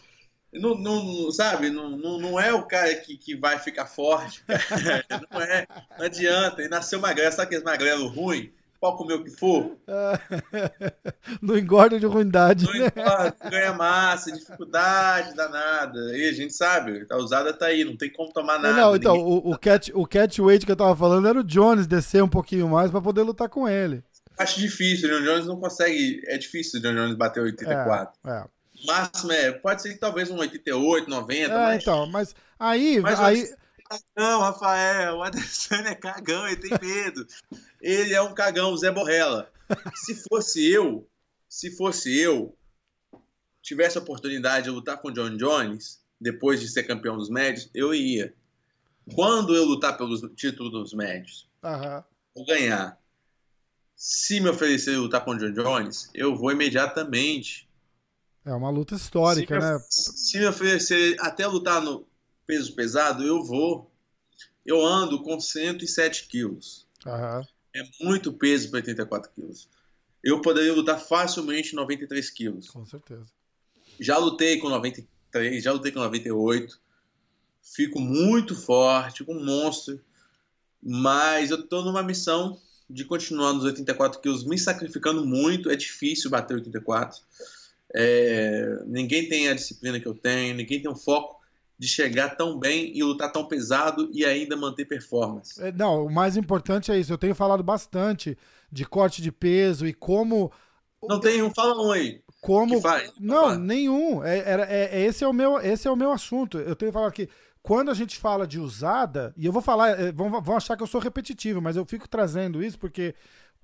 [0.60, 4.43] não, não, sabe, não, não, não é o cara que, que vai ficar forte.
[5.32, 5.67] não é.
[5.98, 6.62] Não adianta.
[6.62, 7.32] Ele nasceu magrelo.
[7.32, 8.52] Sabe aquele magrelo ruim?
[8.80, 9.78] pode comer o que for.
[11.41, 12.65] não engorda de ruindade.
[12.65, 12.91] Não né?
[12.96, 16.17] engorda, ganha massa, dificuldade danada.
[16.17, 18.80] E a gente sabe, a usada tá aí, não tem como tomar nada.
[18.80, 19.34] Não, então, ninguém...
[19.34, 22.30] o, o, catch, o catch weight que eu tava falando era o Jones descer um
[22.30, 24.04] pouquinho mais para poder lutar com ele.
[24.38, 26.22] Acho difícil, o John Jones não consegue.
[26.28, 28.13] É difícil o John Jones bater 84.
[28.28, 28.46] É, é.
[28.86, 31.54] Máximo é, pode ser talvez um 88, 90.
[31.54, 31.82] É, mas...
[31.82, 33.00] então, mas aí.
[33.00, 33.48] Mas aí...
[34.18, 37.26] Não, Rafael, o Adesanya é cagão, ele tem medo.
[37.82, 39.50] Ele é um cagão, Zé Borrella.
[39.96, 41.08] Se fosse eu,
[41.48, 42.58] se fosse eu,
[43.62, 47.70] tivesse a oportunidade de lutar com o John Jones, depois de ser campeão dos médios,
[47.74, 48.34] eu ia.
[49.13, 52.04] Quando eu lutar pelos títulos dos médios, uhum.
[52.36, 53.00] vou ganhar.
[53.96, 57.67] Se me oferecer lutar com o John Jones, eu vou imediatamente.
[58.48, 59.86] É uma luta histórica, se né?
[59.90, 62.08] se me oferecer até lutar no
[62.46, 63.92] peso pesado, eu vou.
[64.66, 66.88] Eu ando com 107 quilos.
[67.06, 67.44] Uhum.
[67.76, 69.70] É muito peso para 84 quilos.
[70.24, 72.70] Eu poderia lutar facilmente 93 quilos.
[72.70, 73.26] Com certeza.
[74.00, 76.80] Já lutei com 93, já lutei com 98.
[77.62, 80.00] Fico muito forte, um monstro.
[80.82, 82.58] Mas eu estou numa missão
[82.90, 85.70] de continuar nos 84 quilos, me sacrificando muito.
[85.70, 87.20] É difícil bater 84.
[88.00, 91.38] É, ninguém tem a disciplina que eu tenho, ninguém tem o foco
[91.80, 95.60] de chegar tão bem e lutar tão pesado e ainda manter performance.
[95.62, 97.12] É, não, o mais importante é isso.
[97.12, 98.38] Eu tenho falado bastante
[98.72, 100.52] de corte de peso e como.
[101.04, 102.22] Não tem um, fala um aí.
[102.40, 102.80] Como.
[103.20, 104.24] Não, nenhum.
[104.24, 106.60] É, é, é, esse, é o meu, esse é o meu assunto.
[106.60, 107.28] Eu tenho falado que
[107.64, 110.84] quando a gente fala de usada, e eu vou falar, é, vão, vão achar que
[110.84, 113.16] eu sou repetitivo, mas eu fico trazendo isso porque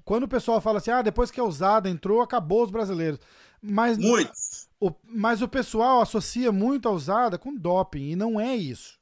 [0.03, 3.19] quando o pessoal fala assim, ah, depois que a usada entrou, acabou os brasileiros.
[3.63, 3.97] Mas.
[3.97, 8.99] Muitos o, mas o pessoal associa muito a usada com doping, e não é isso.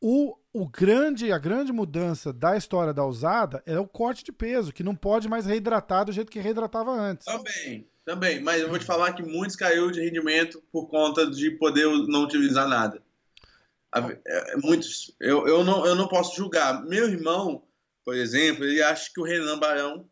[0.00, 4.72] O, o grande, a grande mudança da história da usada é o corte de peso,
[4.72, 7.24] que não pode mais reidratar do jeito que reidratava antes.
[7.24, 8.40] Também, também.
[8.42, 12.24] Mas eu vou te falar que muitos caiu de rendimento por conta de poder não
[12.24, 13.00] utilizar nada.
[14.26, 15.14] É, muitos.
[15.20, 16.84] Eu, eu, não, eu não posso julgar.
[16.84, 17.62] Meu irmão,
[18.04, 20.08] por exemplo, ele acha que o Renan Barão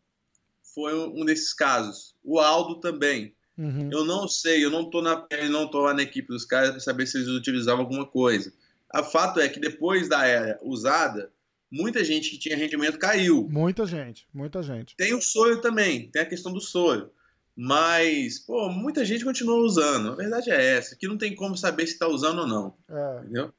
[0.73, 2.15] foi um desses casos.
[2.23, 3.35] O Aldo também.
[3.57, 3.89] Uhum.
[3.91, 6.71] Eu não sei, eu não tô na pele, não tô lá na equipe dos caras
[6.71, 8.51] para saber se eles utilizavam alguma coisa.
[8.93, 11.31] O fato é que depois da era usada,
[11.71, 13.47] muita gente que tinha rendimento caiu.
[13.49, 14.95] Muita gente, muita gente.
[14.95, 17.11] Tem o soro também, tem a questão do soro.
[17.55, 20.11] Mas, pô, muita gente continua usando.
[20.11, 22.77] A verdade é essa, que não tem como saber se está usando ou não.
[22.89, 23.19] É.
[23.19, 23.53] Entendeu?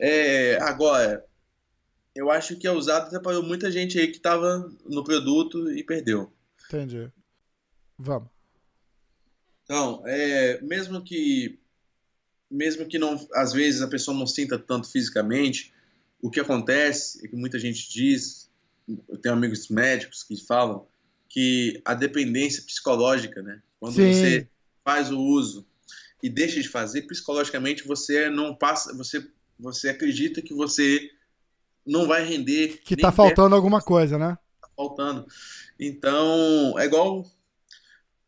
[0.00, 1.24] É, agora,
[2.14, 6.32] eu acho que a usada atrapalhou muita gente aí que estava no produto e perdeu.
[6.68, 7.12] Entendi.
[7.96, 8.37] Vamos.
[9.68, 11.58] Então, é, mesmo que
[12.50, 15.74] mesmo que não às vezes a pessoa não sinta tanto fisicamente,
[16.22, 18.50] o que acontece é que muita gente diz,
[19.06, 20.86] eu tenho amigos médicos que falam
[21.28, 23.60] que a dependência psicológica, né?
[23.78, 24.10] Quando Sim.
[24.14, 24.48] você
[24.82, 25.66] faz o uso
[26.22, 29.28] e deixa de fazer, psicologicamente você não passa, você
[29.58, 31.10] você acredita que você
[31.84, 32.80] não vai render.
[32.84, 34.38] Que tá faltando alguma coisa, né?
[34.62, 35.26] Tá faltando.
[35.78, 37.28] Então, é igual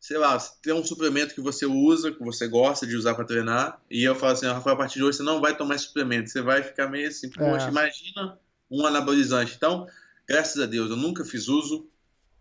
[0.01, 3.79] sei lá, tem um suplemento que você usa, que você gosta de usar para treinar,
[3.89, 6.27] e eu falo assim, Rafael, a partir de hoje você não vai tomar esse suplemento,
[6.27, 7.69] você vai ficar meio assim, poxa, é.
[7.69, 9.53] imagina um anabolizante.
[9.55, 9.85] Então,
[10.27, 11.87] graças a Deus, eu nunca fiz uso,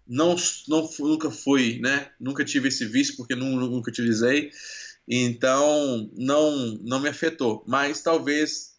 [0.09, 0.35] não,
[0.68, 2.11] não nunca fui, né?
[2.18, 4.51] Nunca tive esse vício porque nunca, nunca utilizei,
[5.07, 7.62] então não não me afetou.
[7.68, 8.69] Mas talvez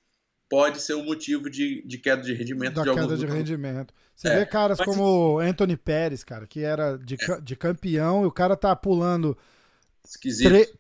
[0.52, 3.94] pode ser um motivo de, de queda de rendimento da de queda de rendimento.
[4.14, 4.86] Você é, vê caras mas...
[4.86, 7.40] como Anthony Pérez, cara, que era de, é.
[7.40, 9.38] de campeão e o cara tá pulando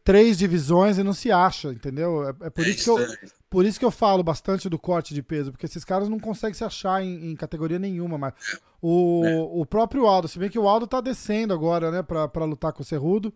[0.04, 2.28] três divisões e não se acha, entendeu?
[2.28, 3.08] É, é por, é isso que eu,
[3.50, 6.54] por isso que eu falo bastante do corte de peso, porque esses caras não conseguem
[6.54, 8.34] se achar em, em categoria nenhuma, mas
[8.82, 9.40] o, é.
[9.54, 12.74] o próprio Aldo, se bem que o Aldo tá descendo agora, né, pra, pra lutar
[12.74, 13.34] com o Cerrudo,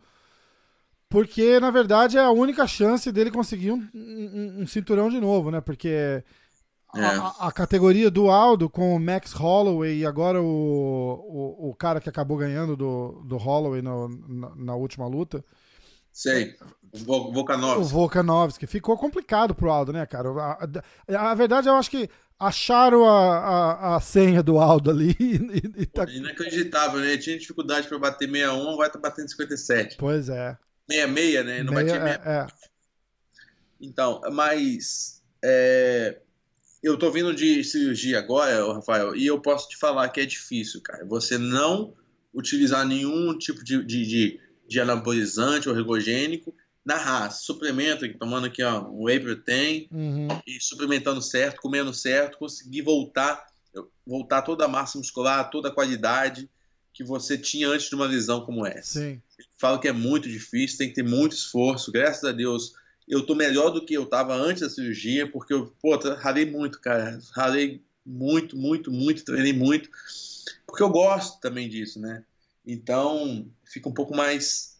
[1.16, 5.50] porque, na verdade, é a única chance dele conseguir um, um, um cinturão de novo,
[5.50, 5.62] né?
[5.62, 6.24] Porque é.
[6.94, 12.02] a, a, categoria do Aldo com o Max Holloway e agora o, o, o cara
[12.02, 15.42] que acabou ganhando do, do Holloway no, na, na última luta.
[16.12, 16.54] Sei.
[17.08, 17.80] O Volkanovski.
[17.80, 18.68] O Volkanovski.
[18.68, 20.28] Ficou complicado pro Aldo, né, cara?
[20.32, 20.68] A,
[21.08, 25.16] a, a verdade, eu acho que acharam a, a, a senha do Aldo ali.
[25.18, 26.04] E, e tá...
[26.10, 27.16] Inacreditável, né?
[27.16, 29.96] Tinha dificuldade para bater 61, agora tá batendo 57.
[29.96, 30.58] Pois é.
[30.90, 31.64] 66, né?
[31.64, 32.26] Não Meia, batia 66.
[32.26, 32.48] É,
[33.82, 36.20] Então, mas é,
[36.82, 40.82] eu tô vindo de cirurgia agora, Rafael, e eu posso te falar que é difícil,
[40.82, 41.06] cara.
[41.06, 41.94] Você não
[42.34, 46.54] utilizar nenhum tipo de, de, de, de anabolizante ou regogênico
[46.86, 47.42] na raça.
[47.42, 50.28] Suplemento, tomando aqui ó, um whey protein uhum.
[50.46, 53.48] e suplementando certo, comendo certo, conseguir voltar,
[54.06, 56.50] voltar toda a massa muscular, toda a qualidade
[56.94, 59.00] que você tinha antes de uma lesão como essa.
[59.00, 59.22] Sim.
[59.58, 61.92] Falo que é muito difícil, tem que ter muito esforço.
[61.92, 62.74] Graças a Deus,
[63.08, 66.80] eu tô melhor do que eu tava antes da cirurgia, porque eu, pô, ralei muito,
[66.80, 67.20] cara.
[67.34, 69.90] Ralei muito, muito, muito, treinei muito.
[70.68, 72.24] Porque eu gosto também disso, né?
[72.66, 74.76] Então, fica um pouco mais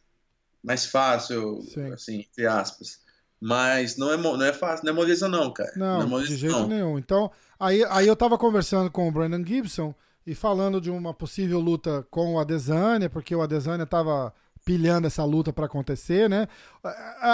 [0.64, 1.94] mais fácil, Sim.
[1.94, 3.00] assim, entre aspas.
[3.40, 5.72] Mas não é, não é fácil, não é moleza não, cara.
[5.76, 6.68] Não, não é moleza, de jeito não.
[6.68, 6.98] nenhum.
[6.98, 9.94] Então, aí, aí eu tava conversando com o Brandon Gibson
[10.26, 14.34] e falando de uma possível luta com o Adesanya, porque o Adesanya tava
[14.66, 16.48] pilhando essa luta para acontecer, né?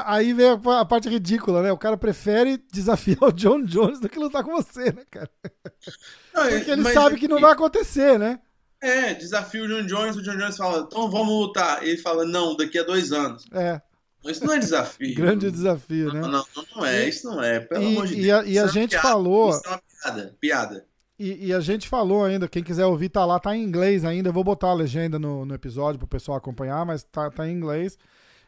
[0.05, 1.71] Aí vem a parte ridícula, né?
[1.71, 5.29] O cara prefere desafiar o John Jones do que lutar com você, né, cara?
[6.35, 8.39] Não, porque ele sabe que não vai acontecer, né?
[8.81, 11.83] É, desafio o John Jones, o John Jones fala, então vamos lutar.
[11.83, 13.45] Ele fala, não, daqui a dois anos.
[13.51, 13.79] É.
[14.25, 15.13] Isso não é desafio.
[15.15, 16.21] Grande desafio, né?
[16.21, 18.39] Não, não, não é, isso não é, pelo e, amor de e Deus.
[18.39, 19.49] A, e a é gente piada, falou.
[19.51, 20.85] Isso é uma piada, piada.
[21.21, 24.29] E, e, a gente falou ainda, quem quiser ouvir tá lá, tá em inglês ainda.
[24.29, 27.53] Eu vou botar a legenda no, no episódio pro pessoal acompanhar, mas tá, tá em
[27.53, 27.95] inglês.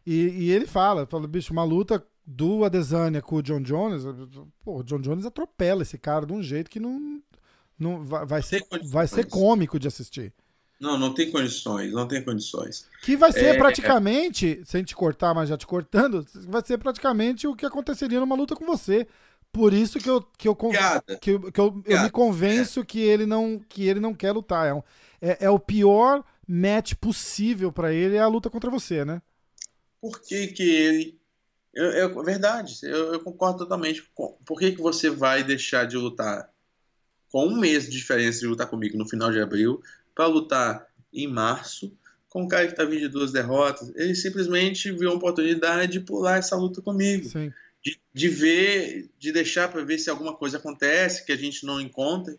[0.04, 4.04] E, e ele fala, fala, bicho, uma luta do Adesanya com o John Jones,
[4.64, 7.22] pô, o John Jones atropela esse cara de um jeito que não,
[7.78, 10.34] não vai, vai ser, vai ser cômico de assistir.
[10.80, 12.88] Não, não tem condições, não tem condições.
[13.04, 17.46] Que vai ser é, praticamente, sem te cortar, mas já te cortando, vai ser praticamente
[17.46, 19.08] o que aconteceria numa luta com você.
[19.54, 22.84] Por isso que eu, que eu, que eu, que eu, eu me convenço é.
[22.84, 24.68] que, ele não, que ele não quer lutar.
[24.68, 24.82] É, um,
[25.22, 29.22] é, é o pior match possível para ele é a luta contra você, né?
[30.02, 31.20] Por que, que ele.
[31.72, 34.04] Eu, eu, verdade, eu, eu, concordo totalmente.
[34.16, 36.50] Por que, que você vai deixar de lutar
[37.32, 39.84] com um mês de diferença de lutar comigo no final de abril
[40.16, 41.96] para lutar em março
[42.28, 43.92] com um cara que tá vindo de duas derrotas?
[43.96, 47.30] Ele simplesmente viu a oportunidade de pular essa luta comigo.
[47.30, 51.66] Sim de, de ver, de deixar para ver se alguma coisa acontece que a gente
[51.66, 52.38] não encontra,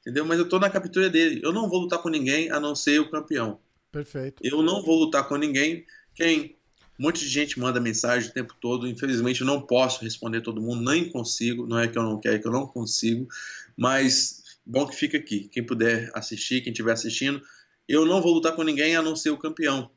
[0.00, 0.24] entendeu?
[0.24, 1.40] Mas eu tô na captura dele.
[1.44, 3.60] Eu não vou lutar com ninguém a não ser o campeão.
[3.92, 4.42] Perfeito.
[4.42, 5.84] Eu não vou lutar com ninguém.
[6.14, 6.56] Quem
[6.98, 8.88] um monte de gente manda mensagem o tempo todo.
[8.88, 11.66] Infelizmente, eu não posso responder todo mundo, nem consigo.
[11.66, 13.28] Não é que eu não quero, é que eu não consigo.
[13.76, 15.48] Mas bom que fica aqui.
[15.48, 17.42] Quem puder assistir, quem estiver assistindo,
[17.86, 19.90] eu não vou lutar com ninguém a não ser o campeão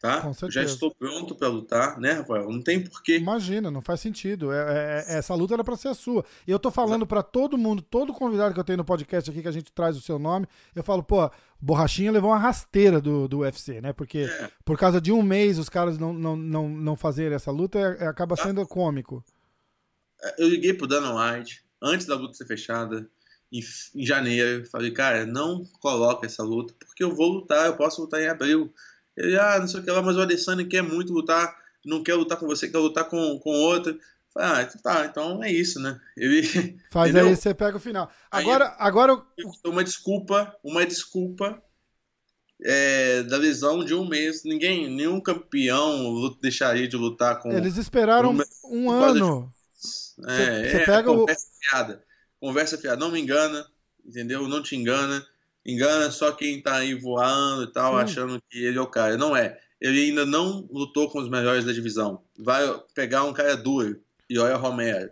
[0.00, 0.32] tá?
[0.48, 2.50] Já estou pronto para lutar, né, Rafael?
[2.50, 3.18] Não tem porquê.
[3.18, 4.50] Imagina, não faz sentido.
[4.50, 6.24] É, é, é essa luta era para ser a sua.
[6.46, 9.42] E eu tô falando para todo mundo, todo convidado que eu tenho no podcast aqui,
[9.42, 13.28] que a gente traz o seu nome, eu falo, pô, Borrachinha levou uma rasteira do,
[13.28, 13.92] do UFC, né?
[13.92, 14.50] Porque é.
[14.64, 18.04] por causa de um mês os caras não, não, não, não fazerem essa luta, é,
[18.04, 18.44] é acaba tá.
[18.44, 19.22] sendo cômico.
[20.38, 23.06] Eu liguei pro Dana White, antes da luta ser fechada,
[23.52, 23.60] em,
[23.94, 28.20] em janeiro, falei, cara, não coloca essa luta, porque eu vou lutar, eu posso lutar
[28.20, 28.72] em abril.
[29.16, 32.14] Ele, ah, não sei o que lá, mas o Adesanya quer muito lutar, não quer
[32.14, 33.98] lutar com você, quer lutar com, com outro.
[34.36, 36.00] Ah, então tá, então é isso, né?
[36.16, 36.42] Ele.
[36.90, 37.30] Faz entendeu?
[37.30, 38.10] aí, você pega o final.
[38.30, 39.22] Agora, aí, agora.
[39.64, 41.60] Uma desculpa, uma desculpa
[42.62, 44.44] é, da lesão de um mês.
[44.44, 47.50] Ninguém, nenhum campeão deixaria de lutar com.
[47.50, 48.32] Eles esperaram
[48.64, 49.52] um, um ano.
[50.28, 51.68] É, você é, pega conversa o...
[51.68, 52.04] fiada.
[52.38, 53.66] Conversa fiada, não me engana,
[54.04, 54.46] entendeu?
[54.46, 55.26] Não te engana
[55.64, 58.00] engana só quem tá aí voando e tal, Sim.
[58.00, 59.16] achando que ele é o cara.
[59.16, 59.58] Não é.
[59.80, 62.22] Ele ainda não lutou com os melhores da divisão.
[62.38, 62.62] Vai
[62.94, 65.10] pegar um cara duro, e olha Romero.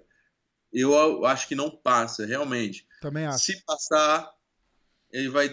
[0.72, 2.86] Eu acho que não passa, realmente.
[3.00, 3.44] Também acho.
[3.44, 4.30] Se passar,
[5.10, 5.50] ele vai.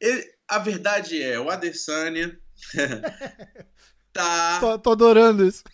[0.00, 0.36] Ele...
[0.48, 2.38] A verdade é, o Adesanya
[4.12, 4.60] tá.
[4.60, 5.64] Tô, tô adorando isso.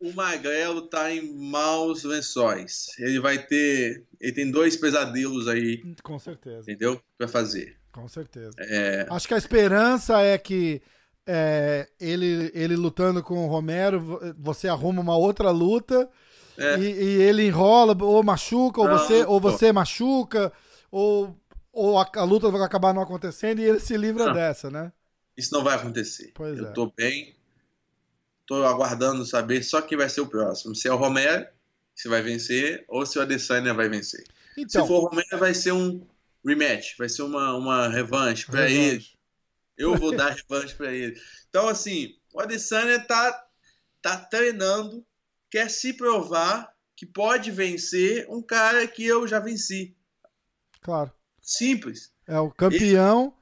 [0.00, 2.86] O Magrelo tá em maus lençóis.
[2.98, 4.04] Ele vai ter.
[4.20, 5.82] Ele tem dois pesadelos aí.
[6.02, 6.62] Com certeza.
[6.62, 7.00] Entendeu?
[7.16, 7.78] Pra fazer.
[7.96, 8.50] Com certeza.
[8.58, 9.06] É...
[9.08, 10.82] Acho que a esperança é que
[11.26, 16.06] é, ele, ele lutando com o Romero, você arruma uma outra luta
[16.58, 16.78] é.
[16.78, 20.52] e, e, ele enrola, ou machuca, ou não, você, ou você machuca,
[20.90, 21.34] ou,
[21.72, 24.32] ou a, a, luta vai acabar não acontecendo e ele se livra não.
[24.34, 24.92] dessa, né?
[25.34, 26.32] Isso não vai acontecer.
[26.34, 26.72] Pois Eu é.
[26.72, 27.34] tô bem,
[28.46, 30.74] tô aguardando saber só quem vai ser o próximo.
[30.74, 31.46] Se é o Romero,
[31.94, 34.24] se vai vencer, ou se o Adesanya vai vencer.
[34.56, 36.06] Então, se for o Romero, vai ser um
[36.44, 39.04] rematch, vai ser uma, uma revanche para ele.
[39.76, 41.20] Eu vou dar revanche para ele.
[41.48, 43.46] Então, assim, o Adesanya tá,
[44.00, 45.04] tá treinando,
[45.50, 49.94] quer se provar que pode vencer um cara que eu já venci.
[50.80, 51.12] Claro.
[51.42, 52.12] Simples.
[52.26, 53.24] É o campeão.
[53.24, 53.36] Ele...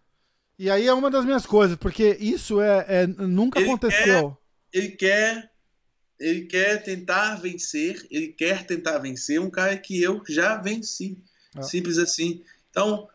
[0.66, 4.36] E aí é uma das minhas coisas, porque isso é, é nunca ele aconteceu.
[4.70, 5.54] Quer, ele quer
[6.18, 11.18] ele quer tentar vencer, ele quer tentar vencer um cara que eu já venci.
[11.54, 11.62] Ah.
[11.62, 12.42] Simples assim.
[12.74, 13.08] Então,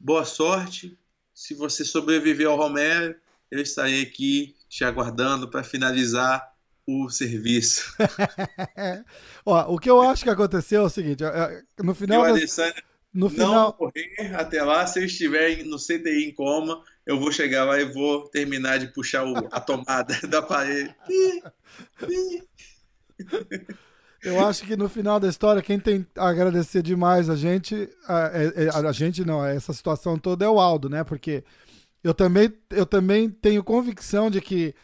[0.00, 0.98] boa sorte.
[1.32, 3.14] Se você sobreviver ao Romero,
[3.48, 6.52] eu estarei aqui te aguardando para finalizar
[6.84, 7.94] o serviço.
[9.46, 11.22] Ó, o que eu acho que aconteceu é o seguinte:
[11.78, 12.26] no final.
[12.26, 12.56] Eu, das...
[13.14, 13.76] No final...
[13.78, 17.80] Não morrer até lá, se eu estiver no CTI em coma, eu vou chegar lá
[17.80, 20.92] e vou terminar de puxar o, a tomada da parede.
[24.22, 28.26] Eu acho que no final da história, quem tem a agradecer demais a gente, a,
[28.26, 31.02] a, é, é, a, gente não, essa situação toda é o Aldo, né?
[31.02, 31.42] Porque
[32.04, 34.74] eu também, eu também tenho convicção de que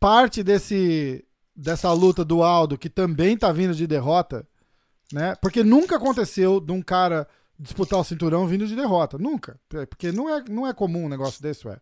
[0.00, 1.24] parte desse,
[1.54, 4.46] dessa luta do Aldo, que também tá vindo de derrota,
[5.12, 5.34] né?
[5.42, 7.28] Porque nunca aconteceu de um cara
[7.58, 9.18] disputar o cinturão vindo de derrota.
[9.18, 9.58] Nunca.
[9.68, 11.78] Porque não é, não é comum um negócio desse, ué.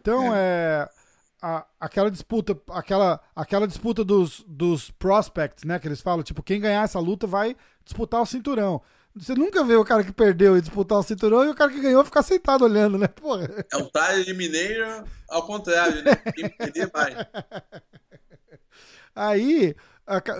[0.00, 0.38] Então, é.
[0.38, 0.99] é
[1.42, 5.78] a, aquela disputa, aquela, aquela disputa dos, dos prospects, né?
[5.78, 8.82] Que eles falam, tipo, quem ganhar essa luta vai disputar o cinturão.
[9.16, 11.80] Você nunca vê o cara que perdeu e disputar o cinturão e o cara que
[11.80, 13.08] ganhou ficar sentado olhando, né?
[13.08, 13.48] Porra.
[13.72, 16.14] É o Tyler de Mineiro ao contrário, né?
[16.34, 17.14] Quem perder vai.
[19.14, 19.74] Aí,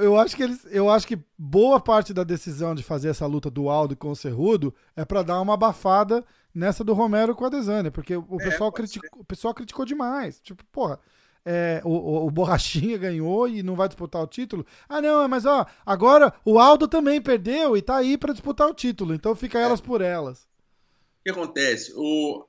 [0.00, 3.50] eu acho que eles, eu acho que boa parte da decisão de fazer essa luta
[3.50, 6.24] do Aldo com o Cerrudo é para dar uma abafada
[6.54, 10.40] nessa do Romero com a Desânia, porque o, é, pessoal criticou, o pessoal criticou demais.
[10.40, 10.98] Tipo, porra,
[11.44, 14.66] é, o, o, Borrachinha ganhou e não vai disputar o título.
[14.88, 18.74] Ah, não, mas ó, agora o Aldo também perdeu e tá aí para disputar o
[18.74, 19.62] título, então fica é.
[19.62, 20.42] elas por elas.
[20.42, 21.92] O que acontece?
[21.96, 22.46] O,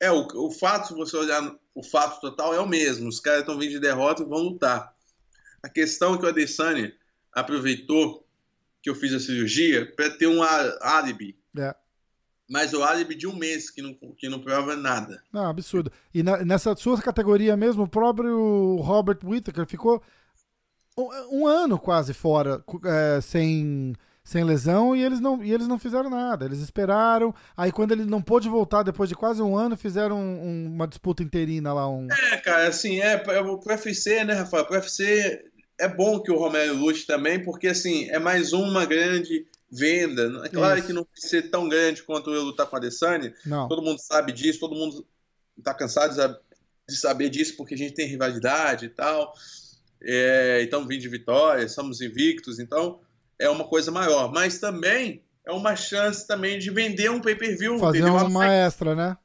[0.00, 3.08] é, o, o fato, se você olhar o fato total, é o mesmo.
[3.08, 4.94] Os caras estão vindo de derrota e vão lutar.
[5.62, 6.92] A questão é que o Adesanya
[7.32, 8.26] aproveitou
[8.82, 11.38] que eu fiz a cirurgia para ter um álibi.
[11.56, 11.74] É.
[12.52, 15.22] Mas o álibi de um mês que não, que não prova nada.
[15.32, 15.90] Não, absurdo.
[16.12, 20.02] E na, nessa sua categoria mesmo, o próprio Robert Whittaker ficou
[20.94, 25.78] um, um ano quase fora, é, sem, sem lesão, e eles, não, e eles não
[25.78, 26.44] fizeram nada.
[26.44, 27.34] Eles esperaram.
[27.56, 31.22] Aí, quando ele não pôde voltar depois de quase um ano, fizeram um, uma disputa
[31.22, 31.88] interina lá.
[31.88, 32.06] Um...
[32.32, 34.66] É, cara, assim, é, pro UFC, né, Rafael?
[34.66, 35.42] Pro UFC
[35.80, 40.42] é bom que o Romero lute também, porque assim, é mais uma grande venda.
[40.44, 40.86] É claro Isso.
[40.86, 43.34] que não vai ser tão grande quanto eu lutar com a Adesanya.
[43.46, 43.68] Não.
[43.68, 45.06] Todo mundo sabe disso, todo mundo
[45.56, 46.14] está cansado
[46.88, 49.34] de saber disso, porque a gente tem rivalidade e tal.
[50.02, 53.00] É, então, vindo de vitória, somos invictos, então
[53.38, 54.30] é uma coisa maior.
[54.30, 57.78] Mas também é uma chance também de vender um pay-per-view.
[57.78, 58.26] Fazer entendeu?
[58.26, 59.16] uma extra, né?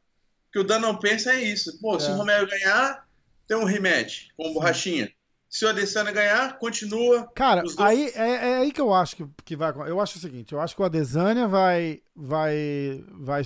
[0.57, 1.79] que o Dan não pensa é isso.
[1.79, 1.99] Pô, é.
[1.99, 3.07] se o Romero ganhar,
[3.47, 5.11] tem um rematch com borrachinha.
[5.57, 7.27] Se o Adesanya ganhar, continua.
[7.33, 9.73] Cara, aí é, é, aí que eu acho que, que vai.
[9.89, 13.41] Eu acho o seguinte: eu acho que o Adesanya vai, vai, vai.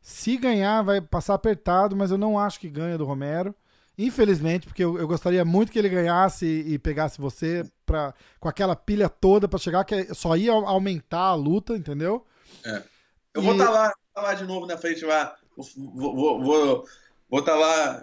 [0.00, 3.52] Se ganhar, vai passar apertado, mas eu não acho que ganha do Romero.
[3.98, 8.48] Infelizmente, porque eu, eu gostaria muito que ele ganhasse e, e pegasse você pra, com
[8.48, 12.24] aquela pilha toda para chegar, que só ia aumentar a luta, entendeu?
[12.64, 12.80] É.
[13.34, 13.44] Eu e...
[13.44, 15.34] vou estar tá lá, tá lá de novo na frente lá.
[15.56, 16.84] Vou, vou, vou,
[17.30, 18.02] Vou estar tá lá.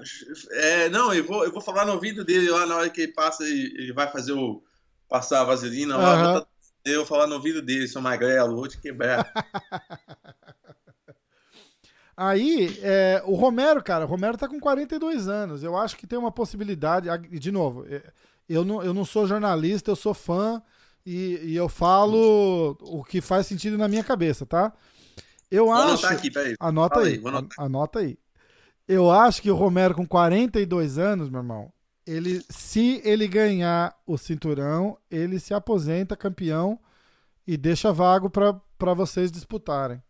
[0.51, 3.11] É, não, eu vou, eu vou falar no ouvido dele lá na hora que ele
[3.11, 4.63] passa, ele vai fazer o.
[5.09, 6.37] passar a vaselina lá.
[6.37, 6.45] Uhum.
[6.85, 9.29] Eu vou falar no ouvido dele, seu magrelo, vou te quebrar.
[12.15, 15.61] Aí, é, o Romero, cara, o Romero tá com 42 anos.
[15.61, 17.09] Eu acho que tem uma possibilidade.
[17.29, 18.01] De novo, é,
[18.49, 20.59] eu não, eu não sou jornalista, eu sou fã
[21.05, 24.73] e, e eu falo o que faz sentido na minha cabeça, tá?
[25.51, 25.83] Eu vou acho.
[25.89, 26.55] Anotar aqui, peraí.
[26.59, 27.21] Anota aí.
[27.23, 28.17] aí anota aí.
[28.87, 31.71] Eu acho que o Romero, com 42 anos, meu irmão,
[32.05, 36.79] ele, se ele ganhar o cinturão, ele se aposenta campeão
[37.45, 40.01] e deixa vago para vocês disputarem.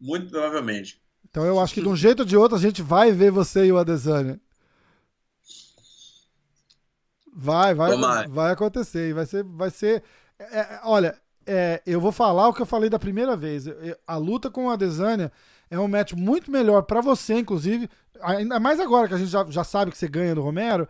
[0.00, 1.02] Muito provavelmente.
[1.28, 3.66] Então eu acho que de um jeito ou de outro a gente vai ver você
[3.66, 4.40] e o Adesanya.
[7.34, 9.12] Vai, vai, vai acontecer.
[9.12, 10.02] Vai ser, vai ser.
[10.38, 13.64] É, é, olha, é, eu vou falar o que eu falei da primeira vez.
[14.06, 15.30] A luta com o Adesanya
[15.70, 17.88] é um match muito melhor para você, inclusive,
[18.20, 20.88] ainda mais agora que a gente já, já sabe que você ganha do Romero,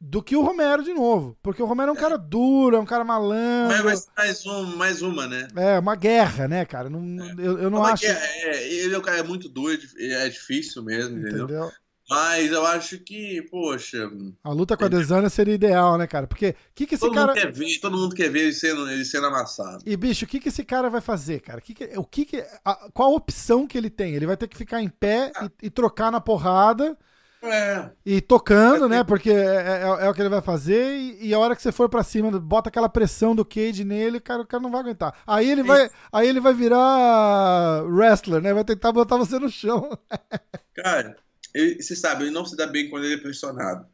[0.00, 1.36] do que o Romero de novo.
[1.42, 3.84] Porque o Romero é um cara duro, é um cara malandro.
[3.84, 5.48] Mas mais, um, mais uma, né?
[5.54, 6.88] É, uma guerra, né, cara?
[6.88, 7.34] Não, é.
[7.38, 8.02] eu, eu não acho.
[8.02, 11.44] Guerra, é, ele é um cara muito duro, é difícil mesmo, entendeu?
[11.44, 11.70] entendeu?
[12.10, 14.10] Mas eu acho que, poxa.
[14.42, 16.26] A luta com a Desana seria ideal, né, cara?
[16.26, 17.28] Porque o que, que esse todo cara.
[17.28, 19.84] Mundo quer ver, todo mundo quer ver ele sendo, ele sendo amassado.
[19.86, 21.60] E, bicho, o que, que esse cara vai fazer, cara?
[21.60, 24.12] Que que, o que que, a, qual a opção que ele tem?
[24.12, 25.48] Ele vai ter que ficar em pé ah.
[25.62, 26.98] e, e, trocar na porrada.
[27.44, 27.90] É.
[28.04, 29.04] E tocando, né?
[29.04, 30.96] Porque é, é, é, o que ele vai fazer.
[30.96, 34.18] E, e, a hora que você for para cima, bota aquela pressão do Cage nele,
[34.18, 35.14] cara, o cara não vai aguentar.
[35.24, 38.52] Aí ele vai, aí ele vai virar wrestler, né?
[38.52, 39.96] Vai tentar botar você no chão.
[40.74, 41.16] Cara,
[41.54, 43.86] ele, você sabe, ele não se dá bem quando ele é pressionado.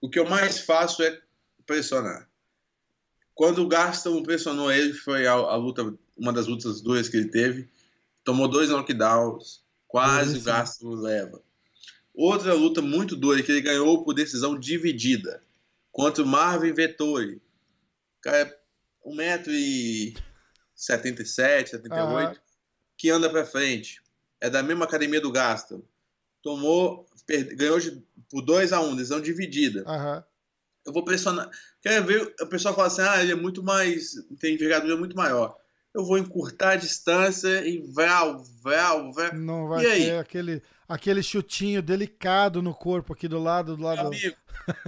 [0.00, 1.20] O que eu mais faço é
[1.66, 2.28] pressionar.
[3.34, 7.28] Quando o Gaston pressionou ele, foi a, a, luta, uma das lutas duras que ele
[7.28, 7.68] teve,
[8.24, 11.42] tomou dois knockdowns, quase o Gaston leva.
[12.14, 15.42] Outra luta muito dura que ele ganhou por decisão dividida
[15.92, 17.42] contra o Marvin Vettori.
[18.22, 18.58] Cara, é
[19.04, 22.34] 1,77m, 78 uhum.
[22.96, 24.00] que anda pra frente.
[24.40, 25.82] É da mesma academia do Gaston.
[26.46, 27.04] Tomou,
[27.56, 29.82] ganhou de, por 2 a 1 um, decisão dividida.
[29.84, 30.22] Uhum.
[30.86, 31.50] Eu vou pressionar.
[31.82, 32.32] Quer ver?
[32.40, 34.12] O pessoal fala assim: ah, ele é muito mais.
[34.38, 35.56] tem envergadura muito maior.
[35.92, 39.34] Eu vou encurtar a distância e val, val, val.
[39.34, 40.04] Não vai e aí?
[40.04, 44.06] ter aquele, aquele chutinho delicado no corpo aqui do lado do lado.
[44.06, 44.36] Amigo,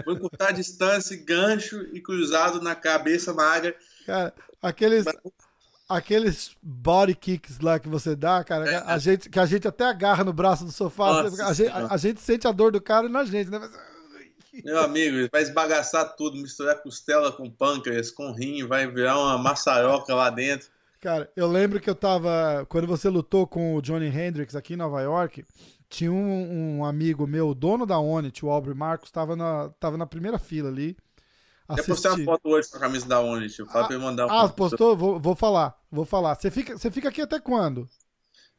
[0.05, 3.77] vou encurtar a distância, gancho e cruzado na cabeça magra.
[4.07, 4.33] Cara,
[4.63, 5.07] aqueles.
[5.89, 8.99] Aqueles body kicks lá que você dá, cara, é, a é.
[8.99, 11.23] gente, que a gente até agarra no braço do sofá.
[11.23, 13.59] Nossa, a, gente, a, a, gente, sente a dor do cara na gente, né?
[14.65, 20.15] Meu amigo, vai esbagaçar tudo, misturar costela com pâncreas, com rim, vai virar uma maçaroca
[20.15, 20.69] lá dentro.
[21.01, 22.67] Cara, eu lembro que eu tava.
[22.69, 25.45] Quando você lutou com o Johnny Hendrix aqui em Nova York,
[25.89, 30.07] tinha um, um amigo meu, dono da Onit, o Aubrey Marcos, tava na, tava na
[30.07, 30.97] primeira fila ali.
[31.77, 33.57] Eu postei uma foto hoje com a camisa da Onit.
[33.67, 34.97] Fala ah, pra ele mandar uma Ah, postou?
[34.97, 36.35] Vou, vou falar, vou falar.
[36.35, 37.89] Você fica, você fica aqui até quando?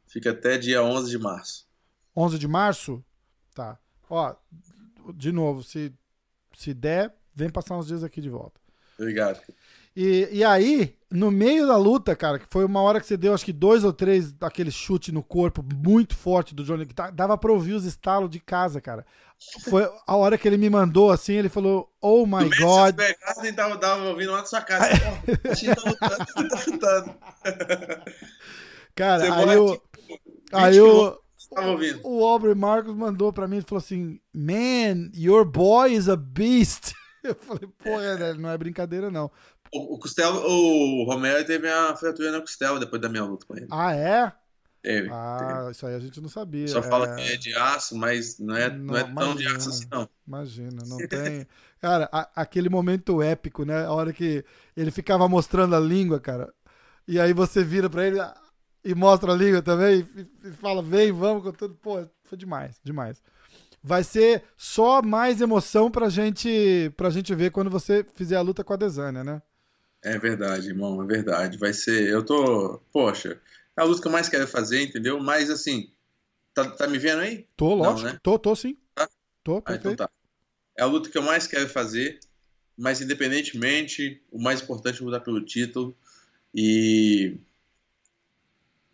[0.06, 1.68] Fica até dia 11 de março.
[2.16, 3.04] 11 de março?
[3.56, 3.80] Tá.
[4.10, 4.36] Ó,
[5.16, 5.94] de novo, se,
[6.56, 8.60] se der, vem passar uns dias aqui de volta.
[8.98, 9.40] Obrigado.
[9.96, 13.34] E, e aí, no meio da luta, cara, que foi uma hora que você deu,
[13.34, 17.10] acho que dois ou três daquele chute no corpo muito forte do Johnny, que tá,
[17.10, 19.06] dava pra ouvir os estalos de casa, cara.
[19.70, 22.96] Foi a hora que ele me mandou assim, ele falou, oh my no god.
[23.36, 24.90] Você tava, tava ouvindo lá da sua casa.
[24.90, 27.16] tá lutando, tá lutando.
[28.96, 29.82] Cara, aí eu.
[30.52, 31.20] Aí eu.
[32.04, 36.94] O Aubrey Marcos mandou pra mim e falou assim: Man, your boy is a beast.
[37.22, 39.30] Eu falei, pô, é, não é brincadeira, não.
[39.74, 43.58] O, o Costela, o Romero teve a fratura na costela depois da minha luta com
[43.58, 43.68] ele.
[43.70, 44.32] Ah, é?
[44.82, 45.10] Teve.
[45.12, 45.72] Ah, teve.
[45.72, 46.68] isso aí a gente não sabia.
[46.68, 46.84] Só é...
[46.84, 49.70] fala que é de aço, mas não é, não, não é imagina, tão de aço
[49.70, 50.10] assim, não.
[50.28, 51.48] Imagina, não tem.
[51.82, 53.86] Cara, a, aquele momento épico, né?
[53.86, 54.44] A hora que
[54.76, 56.54] ele ficava mostrando a língua, cara.
[57.08, 58.20] E aí você vira pra ele
[58.84, 61.76] e mostra a língua também e, e fala, vem, vamos com tudo.
[61.76, 63.22] Pô, foi demais, demais
[63.84, 68.64] vai ser só mais emoção pra gente, pra gente ver quando você fizer a luta
[68.64, 69.42] com a Desânia, né?
[70.02, 71.58] É verdade, irmão, é verdade.
[71.58, 72.08] Vai ser.
[72.08, 72.80] Eu tô.
[72.92, 73.40] Poxa,
[73.80, 75.20] é a luta que eu mais quero fazer, entendeu?
[75.20, 75.92] Mas assim.
[76.54, 77.48] Tá, tá me vendo aí?
[77.56, 78.08] Tô, lógico.
[78.08, 78.20] Não, né?
[78.22, 78.78] Tô, tô sim.
[78.94, 79.08] Tá?
[79.44, 79.88] Tô, perfeito.
[79.88, 80.12] Ah, então tá.
[80.78, 82.20] É a luta que eu mais quero fazer,
[82.78, 85.96] mas independentemente, o mais importante é lutar pelo título.
[86.54, 87.38] E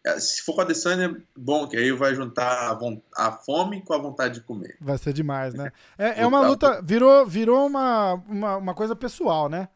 [0.06, 3.94] é, se for com a Adesanya, bom, que aí vai juntar a, a, fome com
[3.94, 4.78] a vontade de comer.
[4.80, 5.72] Vai ser demais, né?
[5.98, 9.68] É, é uma luta, virou, virou uma, uma, uma, coisa pessoal, né?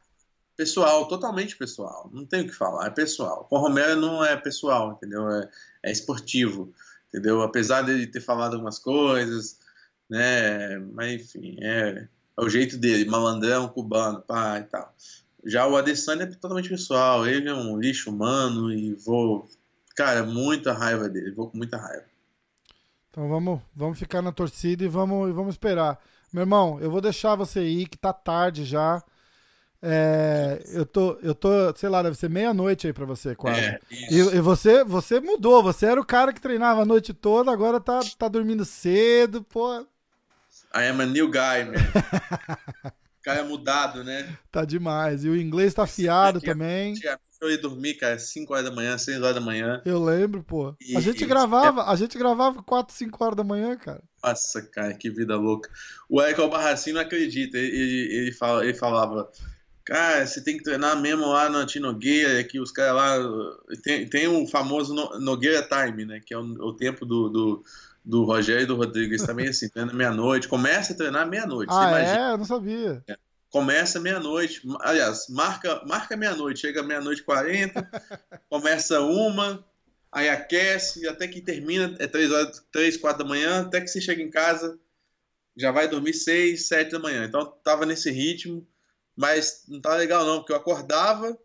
[0.60, 2.10] Pessoal, totalmente pessoal.
[2.12, 3.46] Não tem o que falar, é pessoal.
[3.46, 5.30] Com o Romero não é pessoal, entendeu?
[5.30, 5.50] É,
[5.84, 6.74] é esportivo,
[7.08, 7.42] entendeu?
[7.42, 9.58] Apesar dele ter falado algumas coisas,
[10.10, 10.78] né?
[10.94, 12.08] Mas enfim, é,
[12.38, 14.94] é o jeito dele, malandrão, cubano, pai e tal.
[15.46, 19.48] Já o Adesanya é totalmente pessoal, ele é um lixo humano e vou
[20.00, 21.32] Cara, muita raiva dele.
[21.32, 22.06] Vou com muita raiva.
[23.10, 26.00] Então vamos, vamos ficar na torcida e vamos, vamos esperar.
[26.32, 29.04] Meu irmão, eu vou deixar você ir, que tá tarde já.
[29.82, 33.62] É, eu tô, eu tô, sei lá, deve ser meia-noite aí pra você, quase.
[33.62, 37.52] É, e, e, você, você mudou, você era o cara que treinava a noite toda,
[37.52, 39.82] agora tá, tá dormindo cedo, pô.
[40.76, 42.92] I am a new guy, man.
[43.30, 44.38] cara é mudado, né?
[44.52, 45.24] Tá demais.
[45.24, 46.96] E o inglês tá afiado também.
[47.42, 49.82] Eu ia dormir, cara, 5 horas da manhã, 6 horas da manhã.
[49.86, 50.76] Eu lembro, pô.
[50.82, 54.04] E, a gente gravava, a gente gravava 4, 5 horas da manhã, cara.
[54.22, 55.70] Nossa, cara, que vida louca.
[56.10, 57.58] O Eric Albarracin não acredita.
[57.58, 59.32] Ele, ele, ele, fala, ele falava,
[59.90, 63.76] cara, você tem que treinar mesmo lá no Antinogueira, que os caras lá.
[63.84, 66.22] Tem, tem um famoso Nogueira Time, né?
[66.24, 67.64] Que é o, o tempo do, do,
[68.06, 69.12] do Rogério e do Rodrigo.
[69.12, 70.48] Eles também assim, treina meia-noite.
[70.48, 71.74] Começa a treinar meia-noite.
[71.76, 72.34] Ah, é?
[72.34, 73.04] Eu não sabia.
[73.08, 73.18] É
[73.50, 77.90] começa meia-noite, aliás, marca, marca meia-noite, chega meia-noite e 40,
[78.48, 79.66] começa uma,
[80.12, 84.00] aí aquece, até que termina, é 3 horas, 3, 4 da manhã, até que você
[84.00, 84.78] chega em casa,
[85.58, 87.26] já vai dormir 6, 7 da manhã.
[87.26, 88.68] Então tava nesse ritmo,
[89.20, 91.38] mas não tava legal não, porque eu acordava,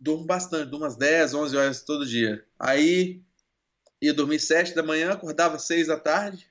[0.00, 2.42] durmo bastante, durmo umas 10, 11 horas todo dia.
[2.58, 3.22] Aí
[4.00, 6.50] ia dormir 7 da manhã, acordava 6 da tarde,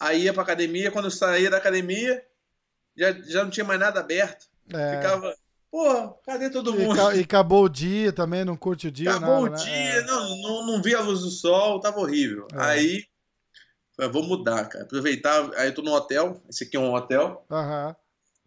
[0.00, 2.24] aí ia pra academia, quando eu saía da academia,
[2.96, 4.46] já, já não tinha mais nada aberto.
[4.72, 4.96] É.
[4.96, 5.36] Ficava,
[5.70, 6.96] pô, cadê todo mundo?
[7.14, 9.10] E, acabou o dia também, não curte o dia.
[9.10, 9.62] Acabou nada, o né?
[9.62, 10.06] dia, né?
[10.06, 12.48] não, não, não via a luz do sol, tava horrível.
[12.50, 12.62] É.
[12.62, 13.04] Aí,
[13.94, 14.84] falei, vou mudar, cara.
[14.84, 17.44] Aproveitar, aí eu tô no hotel, esse aqui é um hotel.
[17.50, 17.94] Uhum.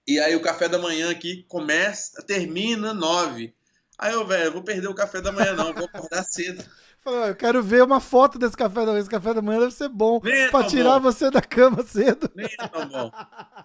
[0.10, 3.53] E aí o café da manhã aqui começa, termina nove.
[3.95, 6.66] Aí eu, velho, vou perder o café da manhã não, vou acordar cedo.
[7.03, 8.99] Falei, eu quero ver uma foto desse café da manhã.
[9.01, 10.20] Esse café da manhã deve ser bom.
[10.24, 11.01] Nem pra tirar bom.
[11.01, 12.28] você da cama cedo.
[12.34, 13.12] Nem é tão bom.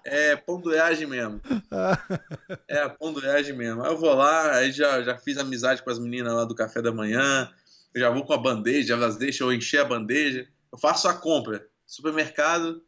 [0.05, 1.41] É ponduagem mesmo.
[2.69, 3.83] é ponduagem mesmo.
[3.83, 6.83] Aí eu vou lá, aí já, já fiz amizade com as meninas lá do café
[6.83, 7.51] da manhã.
[7.95, 10.47] Eu já vou com a bandeja, elas deixam eu encher a bandeja.
[10.71, 11.67] Eu faço a compra.
[11.87, 12.83] Supermercado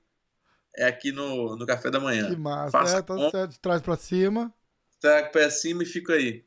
[0.77, 2.29] é aqui no, no café da manhã.
[2.29, 2.71] Que massa.
[2.71, 3.59] Faço é, tá certo.
[3.61, 4.53] Traz pra cima.
[5.01, 6.45] Trago pra cima e fico aí.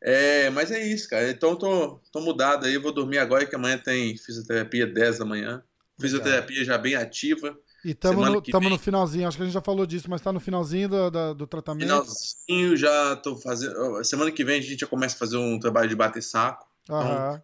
[0.00, 1.30] É, mas é isso, cara.
[1.30, 5.62] Então tô, tô mudado aí, vou dormir agora que amanhã tem fisioterapia 10 da manhã.
[5.98, 7.56] Fisioterapia já bem ativa.
[7.84, 10.32] E estamos no, tamo no finalzinho, acho que a gente já falou disso, mas está
[10.32, 11.82] no finalzinho do, do, do, tratamento.
[11.82, 14.02] Finalzinho, já tô fazendo.
[14.02, 16.66] Semana que vem a gente já começa a fazer um trabalho de bater saco.
[16.88, 17.34] Aham.
[17.34, 17.42] Então,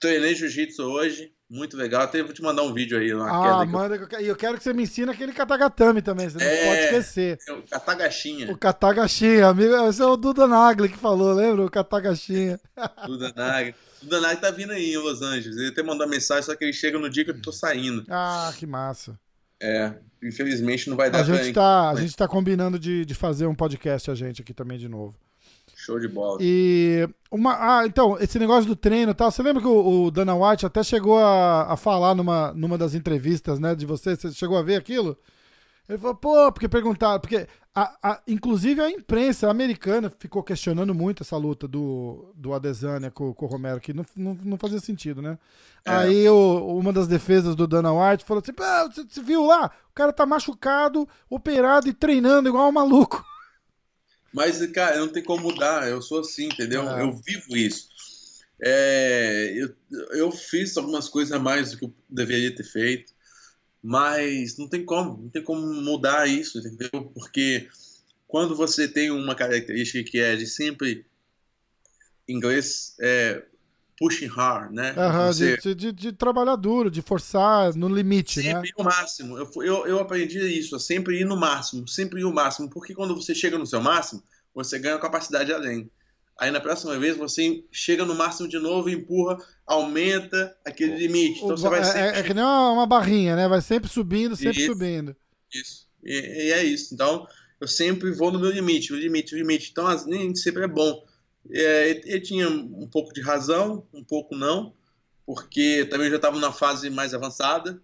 [0.00, 1.32] treinei jiu-jitsu hoje.
[1.50, 2.02] Muito legal.
[2.02, 3.10] Até vou te mandar um vídeo aí.
[3.10, 3.96] ah, manda.
[3.96, 4.28] E eu...
[4.28, 6.28] eu quero que você me ensine aquele katagatame também.
[6.28, 7.38] Você é, não pode esquecer.
[7.48, 8.52] É o katagachinha.
[8.52, 9.74] O katagachinha, amigo.
[9.88, 11.64] Esse é o Duda Nagli que falou, lembra?
[11.64, 12.60] O katagachinha.
[13.04, 13.74] Duda Nagli.
[14.00, 15.56] Duda Nagli tá vindo aí em Los Angeles.
[15.56, 18.04] Ele até mandou mensagem, só que ele chega no dia que eu tô saindo.
[18.08, 19.18] Ah, que massa.
[19.60, 19.92] É,
[20.22, 23.46] infelizmente não vai dar a gente pra tá, A gente tá combinando de, de fazer
[23.46, 25.18] um podcast a gente aqui também de novo.
[25.80, 26.38] Show de bola.
[26.42, 30.10] E uma, ah, então, esse negócio do treino e tal, você lembra que o, o
[30.10, 34.30] Dana White até chegou a, a falar numa, numa das entrevistas, né, de você, você
[34.30, 35.16] chegou a ver aquilo?
[35.88, 41.22] Ele falou, pô, porque perguntaram, porque a, a, inclusive a imprensa americana ficou questionando muito
[41.22, 45.22] essa luta do, do Adesanya com, com o Romero, que não, não, não fazia sentido,
[45.22, 45.38] né?
[45.84, 45.90] É.
[45.90, 48.52] Aí o, uma das defesas do Dana White falou assim:
[48.92, 49.70] você, você viu lá?
[49.90, 53.24] O cara tá machucado, operado e treinando igual um maluco.
[54.32, 55.88] Mas, cara, não tem como mudar.
[55.88, 56.88] Eu sou assim, entendeu?
[56.88, 57.00] Ah.
[57.00, 57.88] Eu vivo isso.
[58.62, 59.74] É, eu,
[60.12, 63.12] eu fiz algumas coisas a mais do que eu deveria ter feito,
[63.82, 67.10] mas não tem como, não tem como mudar isso, entendeu?
[67.14, 67.68] Porque
[68.28, 71.06] quando você tem uma característica que é de sempre
[72.28, 73.42] inglês é,
[74.00, 74.94] pushing hard, né?
[74.96, 75.58] Uhum, você...
[75.58, 78.54] de, de, de, trabalhar duro, de forçar no limite, sempre né?
[78.54, 79.38] Sempre ir no máximo.
[79.38, 82.70] Eu, eu, eu aprendi isso, sempre ir no máximo, sempre ir no máximo.
[82.70, 84.22] Porque quando você chega no seu máximo,
[84.54, 85.90] você ganha capacidade além.
[86.40, 89.36] Aí na próxima vez você chega no máximo de novo, empurra,
[89.66, 91.36] aumenta aquele limite.
[91.36, 92.00] Então o, você vai é, sempre...
[92.00, 93.46] é, é, que nem uma barrinha, né?
[93.46, 95.14] Vai sempre subindo, sempre isso, subindo.
[95.52, 95.86] Isso.
[96.02, 96.94] E, e, é isso.
[96.94, 97.26] Então
[97.60, 99.68] eu sempre vou no meu limite, o limite, o limite.
[99.70, 101.04] Então as, nem sempre é bom.
[101.48, 104.74] É, ele tinha um pouco de razão, um pouco não,
[105.24, 107.80] porque também já estava na fase mais avançada,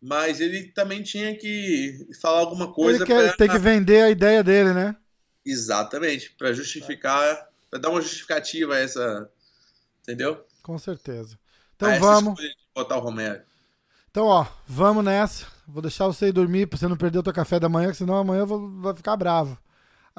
[0.00, 2.98] mas ele também tinha que falar alguma coisa.
[2.98, 3.36] Ele quer, pra...
[3.36, 4.96] tem que vender a ideia dele, né?
[5.44, 9.30] Exatamente, para justificar, para dar uma justificativa a essa,
[10.02, 10.44] entendeu?
[10.62, 11.38] Com certeza.
[11.76, 12.40] Então vamos.
[12.74, 13.42] Botar o Romero.
[14.10, 15.46] Então, ó, vamos nessa.
[15.66, 18.16] Vou deixar você ir dormir pra você não perder o teu café da manhã, senão
[18.16, 19.58] amanhã eu vou, vai ficar bravo.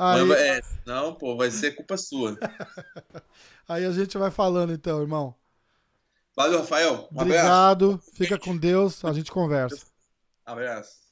[0.02, 0.32] Aí...
[0.32, 2.38] É, não, pô, vai ser culpa sua.
[3.68, 5.36] Aí a gente vai falando então, irmão.
[6.34, 7.10] Valeu, Rafael.
[7.12, 7.86] Um Obrigado.
[7.86, 8.12] Abraço.
[8.14, 9.04] Fica com Deus.
[9.04, 9.86] A gente conversa.
[10.46, 11.09] Abraço.